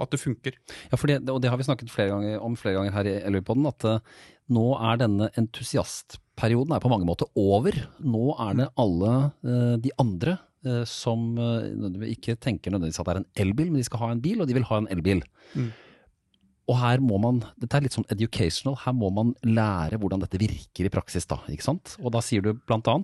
at 0.01 0.11
det 0.11 0.19
funker. 0.21 0.57
Ja, 0.91 0.97
det, 0.97 1.19
og 1.31 1.41
det 1.43 1.51
har 1.51 1.59
vi 1.61 1.67
snakket 1.67 1.93
flere 1.93 2.15
ganger, 2.15 2.39
om 2.43 2.57
flere 2.59 2.79
ganger 2.79 2.95
her 2.97 3.11
i 3.11 3.17
LU-podden, 3.35 3.67
at 3.69 3.87
uh, 3.87 4.15
nå 4.55 4.65
er 4.79 5.01
denne 5.03 5.29
entusiastperioden 6.35 6.75
er 6.75 6.83
på 6.83 6.89
mange 6.91 7.05
måter 7.07 7.27
over. 7.35 7.73
Nå 7.99 8.35
er 8.39 8.55
det 8.59 8.69
alle 8.77 9.31
uh, 9.45 9.77
de 9.77 9.91
andre 9.97 10.37
som 10.89 11.37
ikke 12.01 12.33
tenker 12.41 12.71
nødvendigvis 12.73 12.97
at 12.97 13.05
det 13.05 13.13
er 13.13 13.19
en 13.19 13.33
elbil, 13.37 13.67
men 13.69 13.77
de 13.77 13.85
skal 13.85 13.99
ha 14.01 14.07
en 14.09 14.21
bil, 14.21 14.39
og 14.41 14.47
de 14.49 14.55
vil 14.57 14.63
ha 14.65 14.79
en 14.81 14.87
elbil. 14.89 15.19
Mm. 15.53 15.67
Og 16.65 16.77
her 16.81 17.01
må 17.03 17.19
man, 17.21 17.43
dette 17.61 17.77
er 17.77 17.85
litt 17.85 17.93
sånn 17.93 18.07
educational, 18.09 18.73
her 18.81 18.95
må 18.97 19.11
man 19.13 19.35
lære 19.45 19.99
hvordan 20.01 20.23
dette 20.23 20.39
virker 20.41 20.87
i 20.87 20.91
praksis. 20.93 21.27
da, 21.29 21.37
ikke 21.53 21.67
sant? 21.67 21.93
Og 22.01 22.09
da 22.15 22.23
sier 22.25 22.41
du 22.41 22.55
bl.a. 22.57 22.95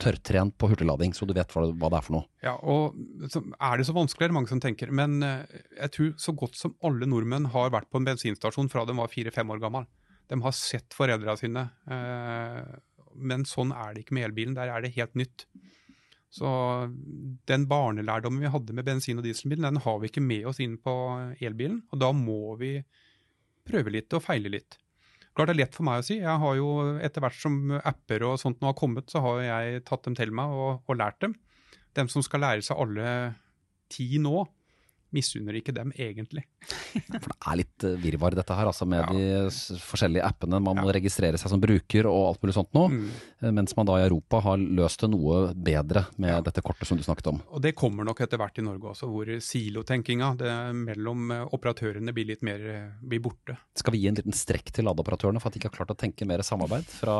tørrtrent 0.00 0.56
på 0.56 0.70
hurtiglading, 0.72 1.12
så 1.16 1.28
du 1.28 1.34
vet 1.36 1.52
hva, 1.52 1.66
hva, 1.68 1.90
det 1.92 1.98
er 1.98 2.06
for 2.06 2.16
noe. 2.16 2.26
Ja, 2.44 2.56
og 2.56 2.96
så 3.28 3.44
er 3.44 3.76
det 3.76 3.88
så 3.90 3.96
vanskelig, 3.96 4.24
er 4.24 4.32
det 4.32 4.38
mange 4.38 4.52
som 4.52 4.62
tenker. 4.64 4.92
Men 4.96 5.20
eh, 5.26 5.60
jeg 5.82 5.94
tror 5.96 6.14
så 6.24 6.36
godt 6.40 6.56
som 6.56 6.76
alle 6.86 7.08
nordmenn 7.10 7.50
har 7.52 7.74
vært 7.74 7.90
på 7.92 8.00
en 8.00 8.08
bensinstasjon 8.08 8.72
fra 8.72 8.86
de 8.88 8.96
var 8.96 9.12
fire-fem 9.12 9.52
år 9.52 9.60
gammel. 9.60 9.88
De 10.30 10.38
har 10.44 10.54
sett 10.54 10.94
foreldra 10.94 11.34
sine. 11.38 11.66
Eh, 11.90 12.70
men 13.20 13.44
sånn 13.48 13.74
er 13.74 13.94
det 13.94 14.04
ikke 14.04 14.16
med 14.16 14.28
elbilen. 14.30 14.56
Der 14.56 14.70
er 14.70 14.84
det 14.84 14.94
helt 14.94 15.16
nytt. 15.18 15.46
Så 16.30 16.46
den 17.50 17.64
barnelærdommen 17.70 18.42
vi 18.44 18.52
hadde 18.54 18.76
med 18.76 18.86
bensin- 18.86 19.18
og 19.18 19.26
dieselbilen, 19.26 19.66
den 19.66 19.82
har 19.82 19.98
vi 19.98 20.10
ikke 20.12 20.22
med 20.22 20.46
oss 20.46 20.60
inn 20.62 20.76
på 20.78 20.94
elbilen. 21.42 21.82
Og 21.90 21.98
da 21.98 22.12
må 22.14 22.54
vi 22.60 22.76
prøve 23.66 23.90
litt 23.90 24.14
og 24.14 24.22
feile 24.22 24.52
litt. 24.54 24.78
Klart 25.34 25.50
det 25.50 25.56
er 25.56 25.62
lett 25.64 25.76
for 25.76 25.86
meg 25.86 26.00
å 26.00 26.06
si. 26.06 26.20
Jeg 26.22 26.42
har 26.42 26.54
jo 26.58 26.70
Etter 27.02 27.22
hvert 27.24 27.38
som 27.38 27.58
apper 27.78 28.24
og 28.26 28.38
sånt 28.42 28.62
nå 28.62 28.70
har 28.70 28.78
kommet, 28.78 29.10
så 29.10 29.22
har 29.26 29.42
jeg 29.42 29.84
tatt 29.88 30.06
dem 30.06 30.16
til 30.18 30.34
meg 30.34 30.54
og, 30.54 30.82
og 30.86 30.98
lært 30.98 31.20
dem. 31.24 31.34
Dem 31.98 32.10
som 32.10 32.22
skal 32.22 32.44
lære 32.46 32.62
seg 32.66 32.78
alle 32.78 33.10
ti 33.90 34.06
nå, 34.22 34.44
misunner 35.14 35.56
ikke 35.58 35.74
dem 35.74 35.92
egentlig. 35.96 36.44
For 36.92 37.30
det 37.30 37.36
er 37.36 37.58
litt 37.60 37.86
eh, 37.86 37.96
virvar 38.00 38.36
dette 38.38 38.56
her, 38.56 38.70
altså 38.70 38.86
med 38.88 39.02
ja. 39.02 39.10
de 39.10 39.80
forskjellige 39.84 40.26
appene. 40.26 40.60
Man 40.62 40.80
må 40.80 40.92
registrere 40.94 41.40
seg 41.40 41.52
som 41.52 41.62
bruker 41.62 42.08
og 42.10 42.30
alt 42.30 42.44
mulig 42.44 42.56
sånt 42.56 42.72
nå. 42.76 42.86
Mm. 42.92 43.10
Eh, 43.42 43.52
mens 43.56 43.76
man 43.78 43.90
da 43.90 43.98
i 43.98 44.06
Europa 44.06 44.42
har 44.46 44.60
løst 44.60 45.04
det 45.04 45.10
noe 45.12 45.42
bedre 45.54 46.06
med 46.20 46.34
ja. 46.34 46.40
dette 46.46 46.64
kortet 46.64 46.88
som 46.88 47.00
du 47.00 47.04
snakket 47.06 47.32
om. 47.32 47.42
Og 47.50 47.64
det 47.64 47.74
kommer 47.78 48.06
nok 48.06 48.22
etter 48.24 48.40
hvert 48.40 48.62
i 48.62 48.66
Norge 48.66 48.94
også, 48.94 49.10
hvor 49.10 49.30
silotenkinga 49.44 50.32
mellom 50.76 51.36
eh, 51.36 51.44
operatørene 51.58 52.14
blir 52.16 52.30
litt 52.32 52.46
mer 52.46 52.66
blir 53.00 53.22
borte. 53.24 53.58
Skal 53.78 53.96
vi 53.96 54.04
gi 54.04 54.10
en 54.10 54.18
liten 54.18 54.36
strekk 54.36 54.72
til 54.74 54.88
ladeoperatørene 54.88 55.42
for 55.42 55.50
at 55.50 55.56
de 55.56 55.62
ikke 55.62 55.72
har 55.72 55.80
klart 55.82 55.94
å 55.94 56.00
tenke 56.00 56.28
mer 56.28 56.44
samarbeid 56.46 56.88
fra 57.00 57.18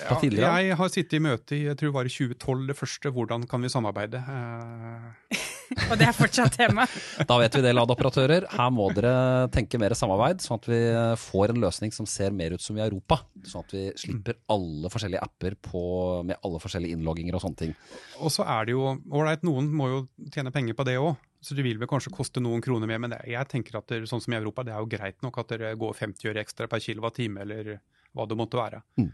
fra 0.00 0.18
tidligere? 0.20 0.50
Jeg 0.64 0.76
har 0.80 0.92
sittet 0.92 1.16
i 1.18 1.22
møte 1.22 1.56
i 1.56 1.62
jeg 1.66 1.78
tror 1.78 1.90
det 1.90 1.96
var 1.98 2.08
i 2.08 2.14
2012, 2.14 2.66
det 2.70 2.76
første. 2.78 3.14
Hvordan 3.14 3.46
kan 3.50 3.64
vi 3.64 3.72
samarbeide? 3.72 4.22
Uh... 4.26 5.48
og 5.90 5.94
det 6.00 6.06
er 6.08 6.16
fortsatt 6.16 6.56
tema? 6.58 6.86
da 7.30 7.38
vet 7.40 7.56
vi 7.56 7.62
det, 7.64 7.72
ladeoperatører. 7.76 8.48
Her 8.54 8.72
må 8.74 8.88
dere 8.96 9.48
tenke 9.54 9.80
mer 9.80 9.94
samarbeid, 9.98 10.42
sånn 10.44 10.60
at 10.60 10.68
vi 10.70 10.80
får 11.22 11.54
en 11.54 11.62
løsning 11.64 11.94
som 11.94 12.08
ser 12.10 12.34
mer 12.36 12.56
ut 12.56 12.64
som 12.64 12.78
i 12.78 12.84
Europa. 12.84 13.20
Sånn 13.46 13.66
at 13.66 13.74
vi 13.76 13.84
slipper 14.00 14.40
alle 14.52 14.92
forskjellige 14.92 15.22
apper 15.24 15.56
på, 15.70 15.82
med 16.26 16.40
alle 16.46 16.60
forskjellige 16.62 16.98
innlogginger 16.98 17.38
og 17.38 17.44
sånne 17.46 17.62
ting. 17.64 17.74
Og 18.20 18.34
så 18.34 18.46
er 18.48 18.68
det 18.68 18.76
jo 18.76 18.90
ålreit, 18.90 19.46
noen 19.46 19.70
må 19.74 19.90
jo 19.92 20.04
tjene 20.34 20.52
penger 20.54 20.78
på 20.78 20.88
det 20.88 20.98
òg. 21.00 21.14
Så 21.40 21.56
det 21.56 21.64
vil 21.64 21.78
vel 21.80 21.88
kanskje 21.88 22.12
koste 22.12 22.42
noen 22.44 22.60
kroner 22.60 22.90
mer, 22.90 23.00
men 23.00 23.14
jeg 23.24 23.48
tenker 23.48 23.78
at 23.78 23.88
det, 23.88 24.02
sånn 24.10 24.20
som 24.20 24.34
i 24.34 24.36
Europa, 24.36 24.66
det 24.66 24.74
er 24.74 24.82
jo 24.82 24.90
greit 24.92 25.22
nok 25.24 25.38
at 25.40 25.54
dere 25.54 25.72
går 25.80 25.96
50 25.96 26.28
øre 26.28 26.42
ekstra 26.44 26.68
per 26.68 26.82
kilowattime, 26.84 27.46
eller 27.46 27.78
hva 28.12 28.26
det 28.28 28.36
måtte 28.36 28.60
være. 28.60 28.82
Mm 29.00 29.08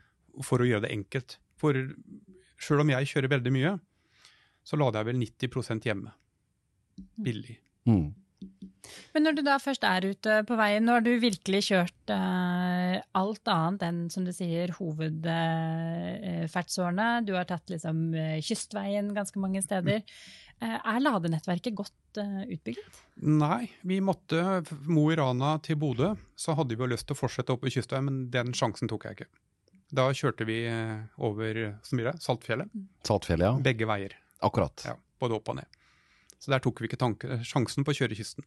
for 0.45 0.63
å 0.63 0.69
gjøre 0.69 0.87
det 0.87 0.95
enkelt. 0.95 1.39
For 1.61 1.77
sjøl 2.61 2.83
om 2.83 2.93
jeg 2.93 3.11
kjører 3.13 3.33
veldig 3.37 3.53
mye, 3.55 3.75
så 4.67 4.79
lader 4.81 5.01
jeg 5.01 5.11
vel 5.11 5.21
90% 5.23 5.89
hjemme. 5.89 6.15
Billig. 7.17 7.57
Mm. 7.89 8.13
Men 9.15 9.23
når 9.25 9.33
du 9.37 9.43
da 9.47 9.55
først 9.61 9.85
er 9.89 10.05
ute 10.13 10.33
på 10.47 10.57
veien, 10.59 10.85
nå 10.87 10.93
har 10.97 11.03
du 11.05 11.21
virkelig 11.21 11.63
kjørt 11.71 12.11
uh, 12.13 12.95
alt 13.19 13.49
annet 13.51 13.83
enn 13.87 14.11
som 14.13 14.25
du 14.27 14.33
sier, 14.35 14.69
hovedferdsårene. 14.77 17.09
Uh, 17.19 17.25
du 17.27 17.33
har 17.37 17.47
tatt 17.49 17.67
liksom 17.73 17.97
uh, 18.15 18.41
kystveien 18.45 19.15
ganske 19.17 19.39
mange 19.43 19.63
steder. 19.65 20.01
Uh, 20.63 20.79
er 20.79 21.01
ladenettverket 21.03 21.75
godt 21.77 21.95
utbygget? 22.17 23.01
Nei, 23.29 23.71
vi 23.85 24.01
måtte 24.01 24.63
Mo 24.89 25.13
i 25.13 25.17
Rana 25.19 25.59
til 25.65 25.77
Bodø. 25.81 26.15
Så 26.37 26.55
hadde 26.57 26.75
vi 26.77 26.83
jo 26.85 26.93
lyst 26.93 27.07
til 27.09 27.15
å 27.17 27.19
fortsette 27.19 27.53
opp 27.53 27.65
i 27.69 27.73
kystveien, 27.75 28.07
men 28.09 28.17
den 28.33 28.49
sjansen 28.57 28.89
tok 28.89 29.05
jeg 29.05 29.13
ikke. 29.19 29.31
Da 29.97 30.05
kjørte 30.17 30.45
vi 30.49 30.57
eh, 30.67 30.99
over 31.23 31.53
så 31.87 31.97
mye, 31.99 32.13
Saltfjellet. 32.23 32.69
Saltfjellet, 33.07 33.47
ja. 33.47 33.53
Begge 33.63 33.87
veier. 33.89 34.13
Akkurat. 34.45 34.77
Ja, 34.89 34.95
Både 35.21 35.35
opp 35.39 35.49
og 35.53 35.57
ned. 35.61 35.69
Så 36.43 36.53
der 36.53 36.63
tok 36.63 36.83
vi 36.83 36.91
ikke 36.91 37.01
tanke, 37.01 37.41
sjansen 37.47 37.87
på 37.87 37.95
å 37.95 37.99
kjøre 38.01 38.19
kysten. 38.19 38.47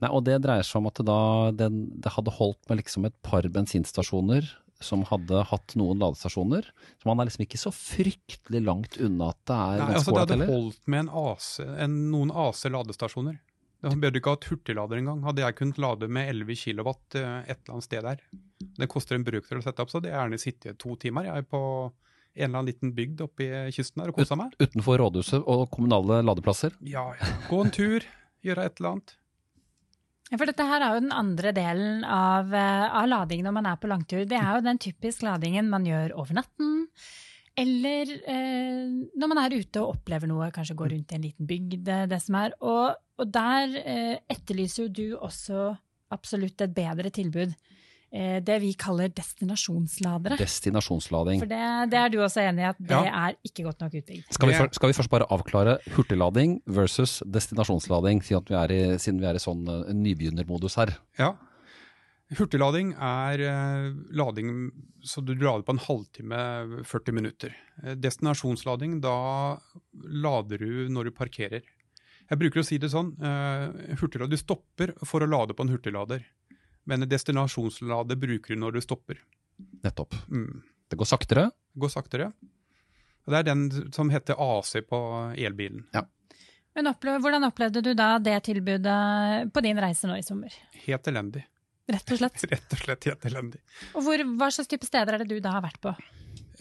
Nei, 0.00 0.08
og 0.08 0.24
det 0.24 0.38
dreier 0.44 0.64
seg 0.64 0.80
om 0.80 0.88
at 0.88 0.96
det, 0.96 1.06
da, 1.08 1.20
den, 1.52 1.82
det 2.00 2.14
hadde 2.14 2.32
holdt 2.32 2.60
med 2.70 2.80
liksom 2.80 3.06
et 3.08 3.16
par 3.26 3.44
bensinstasjoner 3.52 4.48
som 4.80 5.02
hadde 5.10 5.42
hatt 5.50 5.74
noen 5.76 6.00
ladestasjoner. 6.00 6.70
Så 6.96 7.08
man 7.08 7.20
er 7.20 7.28
liksom 7.28 7.44
ikke 7.44 7.60
så 7.60 7.72
fryktelig 7.74 8.62
langt 8.64 8.96
unna 8.96 9.28
at 9.34 9.40
det 9.48 9.58
er 9.58 9.82
Nei, 9.82 9.96
altså 9.98 10.14
Det 10.16 10.22
hadde 10.24 10.48
holdt 10.48 10.88
med 10.88 11.04
en 11.04 11.12
AC, 11.22 11.48
en, 11.84 11.98
noen 12.14 12.32
AC-ladestasjoner. 12.32 13.36
Det 13.80 13.96
burde 13.96 14.20
ikke 14.20 14.34
hatt 14.34 14.48
hurtiglader 14.50 15.00
engang. 15.00 15.22
Hadde 15.24 15.44
jeg 15.44 15.56
kunnet 15.56 15.78
lade 15.80 16.08
med 16.12 16.28
11 16.34 16.58
kW 16.60 16.90
eh, 16.90 17.28
et 17.48 17.54
eller 17.54 17.76
annet 17.76 17.86
sted 17.86 18.04
der. 18.04 18.24
Det 18.76 18.88
koster 18.92 19.16
en 19.16 19.24
brukdel 19.24 19.60
å 19.60 19.64
sette 19.64 19.84
opp, 19.84 19.92
så 19.92 20.02
det 20.04 20.12
er 20.12 20.18
gjerne 20.18 20.40
sittet 20.40 20.80
to 20.80 20.96
timer 21.00 21.28
jeg 21.30 21.48
på 21.48 21.62
en 22.40 22.48
eller 22.48 22.62
annen 22.62 22.72
liten 22.72 22.94
bygd 22.96 23.22
oppe 23.26 23.46
i 23.46 23.72
kysten 23.74 24.02
her 24.02 24.12
og 24.12 24.18
kosa 24.20 24.38
meg. 24.38 24.56
Utenfor 24.60 25.00
rådhuset 25.02 25.44
og 25.44 25.68
kommunale 25.72 26.20
ladeplasser? 26.26 26.74
Ja, 26.86 27.10
ja. 27.20 27.32
Gå 27.50 27.62
en 27.64 27.72
tur, 27.74 28.06
gjøre 28.46 28.66
et 28.66 28.80
eller 28.80 28.96
annet. 28.96 29.16
Ja, 30.30 30.38
for 30.38 30.46
dette 30.46 30.66
her 30.66 30.84
er 30.86 30.94
jo 30.94 31.02
den 31.02 31.14
andre 31.14 31.50
delen 31.54 32.04
av, 32.06 32.52
eh, 32.54 32.84
av 33.00 33.08
lading 33.10 33.42
når 33.42 33.54
man 33.56 33.66
er 33.66 33.80
på 33.82 33.90
langtur. 33.90 34.22
Det 34.30 34.38
er 34.38 34.52
jo 34.54 34.62
den 34.62 34.78
typisk 34.78 35.24
ladingen 35.26 35.70
man 35.72 35.88
gjør 35.88 36.14
over 36.22 36.38
natten. 36.38 36.86
Eller 37.58 38.12
eh, 38.30 38.86
når 39.18 39.32
man 39.32 39.40
er 39.42 39.56
ute 39.58 39.82
og 39.82 39.96
opplever 39.96 40.30
noe, 40.30 40.52
kanskje 40.54 40.78
går 40.78 40.94
rundt 40.94 41.12
i 41.12 41.18
en 41.18 41.26
liten 41.26 41.50
bygd. 41.50 41.90
det 42.12 42.20
som 42.22 42.38
er. 42.38 42.54
Og, 42.62 42.94
og 43.18 43.32
der 43.34 43.74
eh, 43.82 44.16
etterlyser 44.30 44.86
jo 44.86 44.94
du 45.00 45.18
også 45.18 45.72
absolutt 46.14 46.62
et 46.62 46.74
bedre 46.74 47.10
tilbud. 47.10 47.52
Eh, 48.10 48.38
det 48.42 48.56
vi 48.62 48.72
kaller 48.74 49.12
destinasjonsladere. 49.14 50.38
Destinasjonslading. 50.40 51.44
For 51.44 51.50
det, 51.50 51.66
det, 51.92 52.00
er 52.00 52.10
du 52.10 52.18
også 52.24 52.42
enig 52.42 52.64
i 52.64 52.70
at 52.72 52.80
det 52.82 53.02
ja. 53.06 53.26
er 53.28 53.36
ikke 53.46 53.68
godt 53.68 53.84
nok 53.84 53.94
utbygd. 54.00 54.24
Skal, 54.34 54.54
skal, 54.74 54.90
vi 54.90 54.98
først 54.98 55.12
bare 55.12 55.28
avklare 55.30 55.76
hurtiglading 55.94 56.58
versus 56.66 57.20
destinasjonslading, 57.26 58.24
siden 58.26 58.50
vi 58.50 58.58
er 58.58 58.74
i, 58.74 58.82
vi 58.98 59.30
er 59.30 59.38
i 59.38 59.44
sånn 59.44 59.62
uh, 59.70 59.86
nybegynnermodus 59.94 60.78
her? 60.80 60.96
Ja, 61.20 61.36
Hurtiglading 62.38 62.92
er 62.94 63.42
eh, 63.42 63.86
lading 64.14 64.70
så 65.02 65.22
du 65.24 65.32
lader 65.34 65.64
på 65.66 65.74
en 65.74 65.82
halvtime, 65.82 66.42
40 66.86 67.16
minutter. 67.16 67.56
Eh, 67.82 67.96
destinasjonslading, 67.98 69.00
da 69.02 69.58
lader 69.98 70.62
du 70.62 70.86
når 70.94 71.10
du 71.10 71.16
parkerer. 71.16 71.64
Jeg 72.30 72.38
bruker 72.38 72.62
å 72.62 72.66
si 72.66 72.78
det 72.78 72.92
sånn, 72.92 73.16
uh, 73.18 74.28
du 74.30 74.36
stopper 74.38 74.94
for 75.02 75.24
å 75.24 75.30
lade 75.30 75.56
på 75.58 75.66
en 75.66 75.72
hurtiglader. 75.74 76.22
Men 76.88 77.08
destinasjonslade 77.08 78.16
bruker 78.20 78.54
du 78.54 78.60
når 78.60 78.78
du 78.78 78.84
stopper. 78.84 79.20
Nettopp. 79.84 80.16
Mm. 80.28 80.62
Det 80.90 80.98
går 80.98 81.08
saktere? 81.08 81.50
Det 81.74 81.82
går 81.84 81.92
saktere. 81.92 82.30
Og 83.26 83.34
det 83.34 83.40
er 83.40 83.48
den 83.50 83.92
som 83.94 84.10
heter 84.10 84.38
AC 84.40 84.78
på 84.88 85.00
elbilen. 85.36 85.84
Ja. 85.94 86.06
Men 86.74 86.90
oppleve, 86.92 87.20
hvordan 87.22 87.46
opplevde 87.48 87.82
du 87.84 87.92
da 87.98 88.14
det 88.22 88.36
tilbudet 88.46 89.50
på 89.52 89.62
din 89.64 89.80
reise 89.82 90.08
nå 90.08 90.16
i 90.18 90.24
sommer? 90.26 90.54
Helt 90.86 91.10
elendig. 91.10 91.44
Rett 91.90 92.14
og 92.14 92.20
slett? 92.20 92.44
Rett 92.52 92.76
og 92.76 92.82
slett 92.84 93.08
helt 93.10 93.26
elendig. 93.30 93.60
Og 93.94 94.06
hvor, 94.06 94.24
Hva 94.38 94.50
slags 94.54 94.70
type 94.70 94.88
steder 94.88 95.16
er 95.16 95.24
det 95.24 95.30
du 95.32 95.42
da 95.42 95.56
har 95.58 95.66
vært 95.66 95.80
på? 95.82 95.94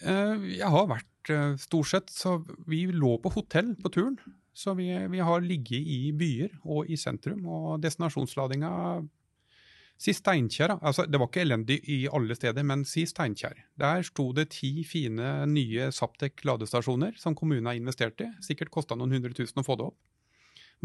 Eh, 0.02 0.50
jeg 0.58 0.74
har 0.74 0.90
vært 0.90 1.34
eh, 1.34 1.56
stort 1.62 1.92
sett 1.92 2.14
så 2.14 2.40
Vi 2.70 2.86
lå 2.94 3.16
på 3.22 3.32
hotell 3.36 3.76
på 3.80 3.94
turen. 3.94 4.18
Så 4.60 4.74
vi, 4.76 4.90
vi 4.92 5.22
har 5.24 5.46
ligget 5.46 5.88
i 5.88 6.12
byer 6.12 6.58
og 6.66 6.90
i 6.90 6.98
sentrum. 7.00 7.46
Og 7.48 7.80
destinasjonsladinga 7.84 8.72
Si 10.00 10.14
Steinkjer. 10.16 10.78
Altså, 10.80 11.04
det 11.04 11.20
var 11.20 11.28
ikke 11.28 11.44
elendig 11.44 11.82
i 11.92 11.98
alle 12.08 12.36
steder, 12.38 12.64
men 12.64 12.86
si 12.88 13.04
Steinkjer. 13.10 13.58
Der 13.80 14.06
sto 14.08 14.30
det 14.36 14.48
ti 14.56 14.86
fine 14.88 15.44
nye 15.52 15.90
Saptek 15.96 16.46
ladestasjoner 16.48 17.18
som 17.20 17.36
kommunen 17.36 17.68
har 17.68 17.76
investert 17.76 18.24
i. 18.24 18.30
Sikkert 18.46 18.72
kosta 18.72 18.96
noen 18.96 19.18
hundre 19.18 19.36
tusen 19.36 19.60
å 19.60 19.66
få 19.68 19.76
det 19.80 19.90
opp. 19.90 19.98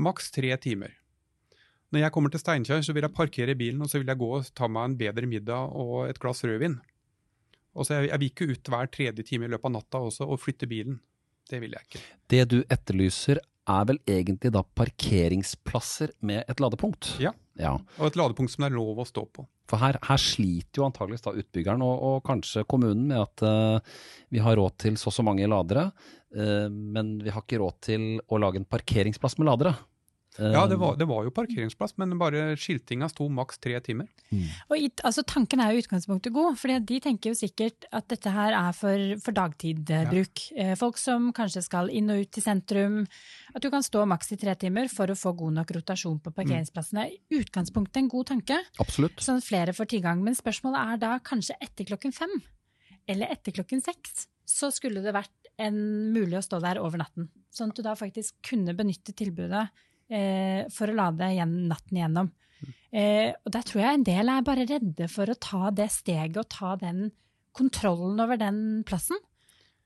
Maks 0.02 0.32
tre 0.34 0.50
timer. 0.58 0.96
Når 1.94 2.02
jeg 2.02 2.14
kommer 2.16 2.34
til 2.34 2.42
Steinkjer, 2.42 2.82
så 2.82 2.90
vil 2.96 3.06
jeg 3.06 3.14
parkere 3.14 3.54
bilen 3.54 3.86
og 3.86 3.92
så 3.92 4.00
vil 4.02 4.10
jeg 4.10 4.18
gå 4.18 4.32
og 4.40 4.50
ta 4.58 4.66
meg 4.66 4.88
en 4.88 4.98
bedre 4.98 5.30
middag 5.30 5.78
og 5.78 6.08
et 6.08 6.18
glass 6.18 6.42
rødvin. 6.42 6.80
Og 7.78 7.86
så 7.86 8.00
jeg, 8.00 8.10
jeg 8.10 8.22
vil 8.22 8.32
ikke 8.32 8.48
ut 8.50 8.70
hver 8.74 8.90
tredje 8.90 9.26
time 9.30 9.46
i 9.46 9.52
løpet 9.54 9.70
av 9.70 9.76
natta 9.76 10.02
også 10.08 10.26
og 10.26 10.42
flytte 10.42 10.66
bilen. 10.70 10.98
Det 11.46 11.60
vil 11.62 11.76
jeg 11.76 11.86
ikke. 11.86 12.02
Det 12.34 12.42
du 12.50 12.58
etterlyser 12.66 13.38
er 13.70 13.86
vel 13.88 14.00
egentlig 14.10 14.52
da 14.54 14.62
parkeringsplasser 14.76 16.14
med 16.26 16.44
et 16.50 16.60
ladepunkt? 16.60 17.14
Ja. 17.22 17.32
ja. 17.60 17.74
Og 17.98 18.08
et 18.08 18.18
ladepunkt 18.20 18.52
som 18.52 18.64
det 18.64 18.72
er 18.72 18.76
lov 18.76 19.00
å 19.00 19.08
stå 19.08 19.24
på. 19.32 19.46
For 19.70 19.80
her, 19.80 19.96
her 20.04 20.20
sliter 20.20 20.82
jo 20.82 20.88
antageligvis 20.88 21.24
da 21.24 21.32
utbyggeren 21.40 21.84
og, 21.86 21.94
og 22.08 22.18
kanskje 22.26 22.66
kommunen 22.68 23.06
med 23.08 23.22
at 23.22 23.44
uh, 23.46 23.96
vi 24.34 24.42
har 24.44 24.58
råd 24.60 24.76
til 24.84 24.98
så 25.00 25.08
og 25.08 25.16
så 25.16 25.24
mange 25.24 25.48
ladere, 25.48 25.86
uh, 26.36 26.68
men 26.68 27.16
vi 27.24 27.32
har 27.32 27.44
ikke 27.44 27.62
råd 27.62 27.80
til 27.88 28.06
å 28.28 28.40
lage 28.42 28.60
en 28.60 28.68
parkeringsplass 28.68 29.38
med 29.40 29.48
ladere. 29.48 29.74
Ja, 30.38 30.64
det 30.66 30.80
var, 30.80 30.96
det 30.98 31.06
var, 31.06 31.22
jo 31.26 31.30
parkeringsplass, 31.34 31.94
men 32.02 32.16
bare 32.18 32.56
skiltinga 32.58 33.06
sto 33.12 33.28
maks 33.30 33.60
tre 33.62 33.76
timer. 33.84 34.08
Mm. 34.32 34.46
Og 34.72 34.74
i, 34.80 34.88
altså, 35.06 35.22
Tanken 35.30 35.62
er 35.62 35.70
jo 35.70 35.78
i 35.78 35.84
utgangspunktet 35.84 36.34
god, 36.34 36.58
for 36.58 36.74
de 36.74 36.98
tenker 37.02 37.30
jo 37.30 37.38
sikkert 37.38 37.86
at 37.94 38.08
dette 38.10 38.32
her 38.34 38.56
er 38.58 38.74
for, 38.74 39.04
for 39.22 39.36
dagtidbruk. 39.36 40.44
Ja. 40.50 40.72
Eh, 40.72 40.74
folk 40.80 40.98
som 40.98 41.30
kanskje 41.36 41.62
skal 41.66 41.92
inn 41.94 42.10
og 42.10 42.24
ut 42.24 42.32
til 42.34 42.46
sentrum. 42.46 42.98
At 43.54 43.62
du 43.62 43.70
kan 43.70 43.86
stå 43.86 44.02
maks 44.10 44.34
i 44.34 44.40
tre 44.40 44.56
timer 44.58 44.90
for 44.90 45.12
å 45.12 45.18
få 45.18 45.36
god 45.38 45.60
nok 45.60 45.70
rotasjon 45.78 46.18
på 46.24 46.34
parkeringsplassene. 46.34 47.06
I 47.14 47.38
utgangspunktet 47.38 48.02
en 48.02 48.10
god 48.10 48.32
tanke, 48.34 48.58
Absolutt. 48.82 49.22
sånn 49.22 49.38
at 49.38 49.46
flere 49.46 49.76
får 49.76 49.92
tilgang. 49.94 50.24
Men 50.26 50.38
spørsmålet 50.38 50.94
er 50.96 51.02
da 51.06 51.14
kanskje 51.22 51.58
etter 51.62 51.86
klokken 51.92 52.14
fem 52.16 52.34
eller 53.06 53.30
etter 53.30 53.54
klokken 53.54 53.82
seks. 53.84 54.26
Så 54.48 54.74
skulle 54.74 55.02
det 55.04 55.14
vært 55.14 55.32
en, 55.62 55.76
mulig 56.12 56.38
å 56.40 56.44
stå 56.44 56.58
der 56.62 56.80
over 56.82 57.00
natten. 57.00 57.30
Sånn 57.54 57.70
at 57.70 57.78
du 57.78 57.84
da 57.86 57.94
faktisk 57.98 58.36
kunne 58.46 58.74
benytte 58.76 59.14
tilbudet 59.16 59.68
eh, 60.14 60.64
for 60.72 60.90
å 60.90 60.96
lade 60.96 61.32
igjen 61.34 61.54
natten 61.70 62.00
igjennom. 62.00 62.32
Eh, 62.94 63.34
og 63.34 63.52
der 63.52 63.64
tror 63.66 63.82
jeg 63.82 63.98
en 63.98 64.06
del 64.06 64.30
er 64.30 64.46
bare 64.46 64.66
redde 64.68 65.08
for 65.10 65.30
å 65.30 65.38
ta 65.40 65.70
det 65.74 65.90
steget 65.92 66.38
og 66.40 66.50
ta 66.52 66.74
den 66.80 67.08
kontrollen 67.54 68.20
over 68.22 68.38
den 68.40 68.58
plassen. 68.86 69.18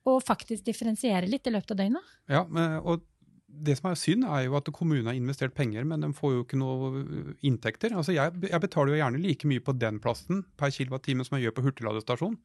Og 0.09 0.23
faktisk 0.25 0.65
differensiere 0.65 1.29
litt 1.29 1.49
i 1.49 1.53
løpet 1.53 1.75
av 1.75 1.81
døgnet. 1.81 2.13
Ja, 2.33 2.45
og 2.81 3.03
det 3.49 3.79
som 3.79 3.91
er 3.91 3.99
synd, 3.99 4.27
er 4.29 4.45
jo 4.45 4.57
at 4.59 4.69
kommunen 4.77 5.09
har 5.09 5.17
investert 5.17 5.55
penger, 5.57 5.85
men 5.89 6.05
de 6.05 6.11
får 6.17 6.35
jo 6.35 6.45
ikke 6.45 6.61
noe 6.61 7.03
inntekter. 7.45 7.95
Altså 7.97 8.15
jeg, 8.15 8.35
jeg, 8.45 8.61
betaler 8.63 8.95
jo 8.95 9.01
gjerne 9.01 9.23
like 9.25 9.49
mye 9.51 9.65
på 9.65 9.75
den 9.77 10.01
plassen 10.05 10.45
per 10.61 10.73
kilowattime 10.75 11.27
som 11.27 11.37
jeg 11.37 11.49
gjør 11.49 11.57
på 11.59 11.65
hurtigladestasjon, 11.67 12.39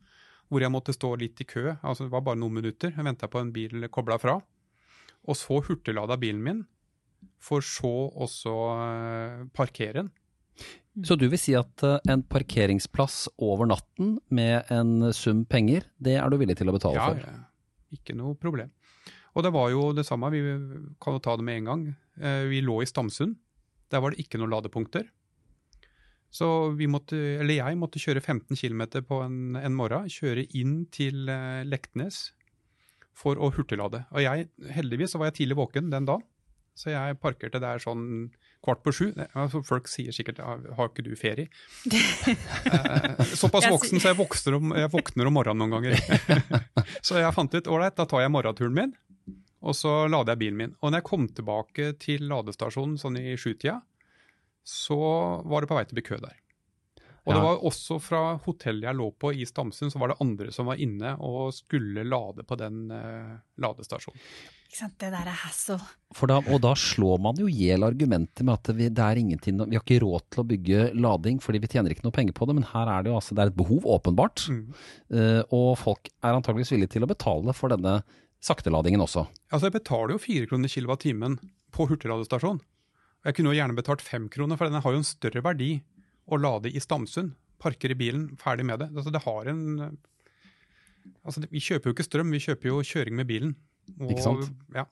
hvor 0.51 0.63
jeg 0.63 0.73
måtte 0.73 0.95
stå 0.95 1.13
litt 1.19 1.43
i 1.43 1.47
kø. 1.47 1.75
altså 1.81 2.07
Det 2.07 2.13
var 2.15 2.25
bare 2.25 2.39
noen 2.39 2.57
minutter. 2.59 2.95
Jeg 2.95 3.07
venta 3.07 3.29
på 3.31 3.41
en 3.43 3.53
bil 3.55 3.87
kobla 3.93 4.19
fra. 4.19 4.39
Og 5.23 5.39
så 5.39 5.59
hurtiglada 5.63 6.17
bilen 6.19 6.43
min 6.43 6.63
for 7.43 7.63
så 7.65 7.91
også 8.23 8.53
uh, 8.53 9.47
parkere 9.55 10.03
den. 10.03 10.11
Så 11.03 11.17
du 11.17 11.25
vil 11.25 11.41
si 11.41 11.55
at 11.57 11.83
uh, 11.85 11.97
en 12.11 12.23
parkeringsplass 12.29 13.25
over 13.41 13.67
natten 13.69 14.17
med 14.33 14.69
en 14.73 15.11
sum 15.15 15.43
penger, 15.49 15.87
det 15.97 16.19
er 16.19 16.29
du 16.29 16.37
villig 16.41 16.57
til 16.59 16.69
å 16.69 16.75
betale 16.75 16.99
ja, 16.99 17.09
for? 17.09 17.23
Ja, 17.25 17.97
ikke 17.97 18.15
noe 18.17 18.37
problem. 18.39 18.71
Og 19.33 19.45
det 19.45 19.53
var 19.55 19.71
jo 19.73 19.87
det 19.97 20.05
samme, 20.05 20.29
vi 20.33 20.43
kan 21.01 21.17
jo 21.17 21.23
ta 21.23 21.33
det 21.39 21.47
med 21.47 21.61
en 21.61 21.71
gang. 21.71 21.87
Uh, 22.21 22.45
vi 22.51 22.61
lå 22.63 22.81
i 22.83 22.89
Stamsund. 22.89 23.35
Der 23.93 24.03
var 24.03 24.13
det 24.13 24.23
ikke 24.23 24.39
noen 24.41 24.53
ladepunkter. 24.53 25.09
Så 26.33 26.47
vi 26.73 26.87
måtte, 26.89 27.17
eller 27.43 27.59
jeg 27.59 27.77
måtte 27.77 28.01
kjøre 28.01 28.21
15 28.21 28.57
km 28.57 28.87
på 29.05 29.19
en, 29.21 29.57
en, 29.59 29.75
morgen, 29.77 30.07
kjøre 30.09 30.47
inn 30.57 30.79
til 30.89 31.27
Leknes 31.69 32.31
for 33.13 33.37
å 33.37 33.51
hurtiglade. 33.53 34.01
Og 34.09 34.23
jeg, 34.25 34.47
heldigvis 34.73 35.13
så 35.13 35.21
var 35.21 35.29
jeg 35.29 35.43
tidlig 35.43 35.59
våken 35.59 35.91
den 35.93 36.07
dagen. 36.09 36.25
Så 36.73 36.89
jeg 36.89 37.19
parkerte 37.21 37.61
der 37.61 37.81
sånn 37.81 38.31
kvart 38.63 38.81
på 38.85 38.93
sju. 38.95 39.05
Altså, 39.35 39.61
folk 39.65 39.89
sier 39.91 40.15
sikkert 40.15 40.39
'har 40.39 40.89
ikke 40.89 41.05
du 41.05 41.13
ferie'? 41.19 41.49
Eh, 41.85 43.23
såpass 43.37 43.67
voksen 43.75 44.01
så 44.01 44.13
jeg 44.13 44.55
om, 44.55 44.73
jeg 44.73 44.91
våkner 44.91 45.27
om 45.27 45.33
morgenen 45.37 45.69
noen 45.69 45.75
ganger. 45.77 45.99
så 47.05 47.21
jeg 47.21 47.33
fant 47.35 47.53
ut 47.53 47.67
ålreit, 47.67 47.95
da 47.95 48.05
tar 48.05 48.23
jeg 48.23 48.31
morgenturen 48.33 48.73
min, 48.73 48.93
og 49.61 49.75
så 49.75 50.07
lader 50.07 50.33
jeg 50.33 50.43
bilen 50.45 50.57
min. 50.57 50.75
Og 50.81 50.91
når 50.91 51.01
jeg 51.01 51.09
kom 51.11 51.27
tilbake 51.27 51.93
til 51.99 52.25
ladestasjonen 52.31 52.97
sånn 52.97 53.19
i 53.21 53.35
sjutida, 53.37 53.81
så 54.63 54.97
var 55.43 55.61
det 55.61 55.69
på 55.69 55.77
vei 55.77 55.85
til 55.85 55.93
å 55.93 55.99
bli 55.99 56.07
kø 56.07 56.17
der. 56.23 56.39
Og 57.23 57.31
ja. 57.31 57.37
det 57.37 57.43
var 57.45 57.61
også 57.69 57.99
fra 58.03 58.23
hotellet 58.43 58.89
jeg 58.89 58.99
lå 58.99 59.05
på 59.15 59.31
i 59.31 59.45
Stamsund, 59.47 59.93
så 59.93 59.99
var 60.01 60.11
det 60.11 60.19
andre 60.23 60.51
som 60.51 60.67
var 60.67 60.81
inne 60.83 61.13
og 61.23 61.53
skulle 61.55 62.03
lade 62.03 62.43
på 62.47 62.57
den 62.59 62.89
uh, 62.91 63.39
ladestasjonen. 63.63 64.19
Ikke 64.73 64.87
sant, 64.87 64.95
Det 64.97 65.11
der 65.13 65.27
er 65.29 65.35
hassle. 65.37 65.75
Da, 66.25 66.39
og 66.49 66.61
da 66.63 66.71
slår 66.73 67.19
man 67.21 67.37
jo 67.37 67.45
i 67.45 67.53
hjel 67.53 67.85
argumentet 67.85 68.41
med 68.41 68.55
at 68.55 68.71
vi, 68.73 68.87
det 68.89 69.03
er 69.05 69.19
ingenting, 69.21 69.59
vi 69.69 69.77
har 69.77 69.83
ikke 69.83 69.99
råd 70.01 70.23
til 70.33 70.41
å 70.41 70.45
bygge 70.49 70.85
lading 70.97 71.37
fordi 71.43 71.59
vi 71.61 71.67
tjener 71.69 71.93
ikke 71.93 72.05
noe 72.07 72.15
penger 72.15 72.33
på 72.33 72.47
det, 72.49 72.55
men 72.57 72.65
her 72.71 72.89
er 72.89 73.03
det 73.05 73.11
jo 73.11 73.17
altså, 73.19 73.35
det 73.37 73.43
er 73.43 73.51
et 73.51 73.59
behov, 73.59 73.85
åpenbart. 73.85 74.47
Mm. 74.49 74.63
Uh, 75.13 75.41
og 75.53 75.67
folk 75.77 76.09
er 76.25 76.33
antageligvis 76.33 76.73
villige 76.73 76.95
til 76.95 77.05
å 77.05 77.09
betale 77.11 77.53
for 77.53 77.69
denne 77.69 77.99
sakteladingen 78.41 79.03
også. 79.05 79.27
Altså 79.53 79.69
Jeg 79.69 79.75
betaler 79.75 80.15
jo 80.15 80.23
fire 80.23 80.49
kroner 80.49 80.73
kilowattimen 80.73 81.35
på 81.73 81.85
hurtigladestasjon. 81.91 82.57
Jeg 83.27 83.37
kunne 83.37 83.53
jo 83.53 83.59
gjerne 83.59 83.77
betalt 83.77 84.01
fem 84.01 84.25
kroner, 84.33 84.57
for 84.57 84.73
den 84.73 84.81
har 84.81 84.95
jo 84.95 85.03
en 85.03 85.05
større 85.05 85.43
verdi 85.45 85.75
å 86.25 86.39
lade 86.41 86.71
i 86.73 86.81
Stamsund. 86.81 87.35
Parker 87.61 87.93
i 87.93 87.99
bilen, 87.99 88.31
ferdig 88.41 88.65
med 88.65 88.81
det. 88.81 88.89
Altså, 88.89 89.13
det 89.13 89.21
har 89.21 89.53
en 89.53 89.61
altså, 91.21 91.45
Vi 91.45 91.61
kjøper 91.61 91.91
jo 91.91 91.93
ikke 91.93 92.07
strøm, 92.09 92.33
vi 92.33 92.41
kjøper 92.41 92.71
jo 92.71 92.81
kjøring 92.89 93.21
med 93.21 93.29
bilen. 93.29 93.53
Og, 93.99 94.11
ikke 94.11 94.25
sant? 94.25 94.51
Ja. 94.75 94.87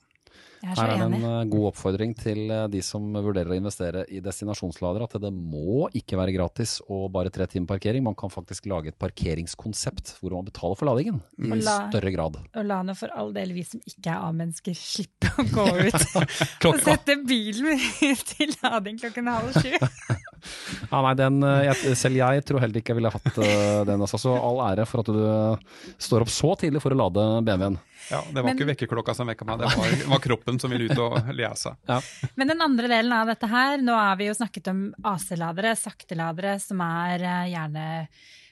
Her 0.61 0.77
er 0.83 0.91
det 0.91 1.05
en 1.07 1.15
enig. 1.17 1.49
god 1.49 1.67
oppfordring 1.71 2.11
til 2.17 2.43
uh, 2.51 2.67
de 2.69 2.83
som 2.85 3.01
vurderer 3.15 3.49
å 3.49 3.57
investere 3.57 4.03
i 4.13 4.19
destinasjonslader, 4.21 5.01
at 5.07 5.15
det 5.23 5.31
må 5.33 5.87
ikke 5.97 6.19
være 6.19 6.35
gratis 6.35 6.75
og 6.85 7.07
bare 7.15 7.31
tre 7.33 7.47
timer 7.49 7.71
parkering. 7.71 8.03
Man 8.05 8.17
kan 8.17 8.29
faktisk 8.29 8.69
lage 8.69 8.93
et 8.93 8.99
parkeringskonsept 9.01 10.15
hvor 10.19 10.37
man 10.37 10.45
betaler 10.45 10.77
for 10.77 10.91
ladingen 10.91 11.17
i 11.41 11.63
la, 11.63 11.79
større 11.89 12.13
grad. 12.13 12.37
Og 12.53 12.69
la 12.69 12.81
nå 12.85 12.95
for 12.97 13.13
all 13.17 13.33
del 13.33 13.55
vi 13.57 13.65
som 13.65 13.81
ikke 13.81 14.13
er 14.13 14.21
A-mennesker 14.29 14.77
slippe 14.77 15.33
å 15.33 15.47
gå 15.49 15.67
ut 15.81 15.99
og 16.69 16.81
sette 16.85 17.17
bilen 17.25 17.81
til 18.35 18.53
lading 18.61 19.01
klokken 19.01 19.33
halv 19.33 19.57
sju. 19.57 19.73
ja, 19.73 21.01
nei, 21.07 21.15
den, 21.17 21.41
uh, 21.41 21.57
jeg, 21.71 21.97
selv 21.97 22.21
jeg 22.21 22.45
tror 22.45 22.61
heller 22.61 22.83
ikke 22.83 22.93
jeg 22.93 23.01
ville 23.01 23.15
hatt 23.17 23.41
den. 23.89 23.97
Altså. 23.97 24.21
Så 24.21 24.37
all 24.37 24.61
ære 24.69 24.85
for 24.85 25.01
at 25.01 25.09
du 25.09 25.95
står 25.97 26.27
opp 26.27 26.33
så 26.33 26.53
tidlig 26.61 26.85
for 26.85 26.93
å 26.93 27.01
lade 27.07 27.31
BMW-en. 27.49 27.81
Ja, 28.11 28.23
Det 28.27 28.41
var 28.41 28.49
Men, 28.49 28.57
ikke 28.57 28.67
vekkerklokka 28.73 29.13
som 29.15 29.29
vekka 29.31 29.47
meg, 29.47 29.61
det 29.61 29.69
var, 29.71 29.95
var, 30.11 30.21
kroppen 30.23 30.59
som 30.59 30.73
ville 30.73 30.91
ut 30.91 30.99
og 30.99 31.31
lese. 31.39 31.73
Ja. 31.87 32.01
Men 32.35 32.51
den 32.51 32.63
andre 32.63 32.89
delen 32.91 33.15
av 33.15 33.31
dette 33.31 33.47
her, 33.47 33.79
nå 33.79 33.95
har 33.95 34.19
vi 34.19 34.27
jo 34.27 34.35
snakket 34.35 34.67
om 34.73 34.83
AC-ladere, 35.07 35.73
sakteladere, 35.79 36.57
som 36.59 36.83
er 36.83 37.23
uh, 37.23 37.49
gjerne 37.51 37.87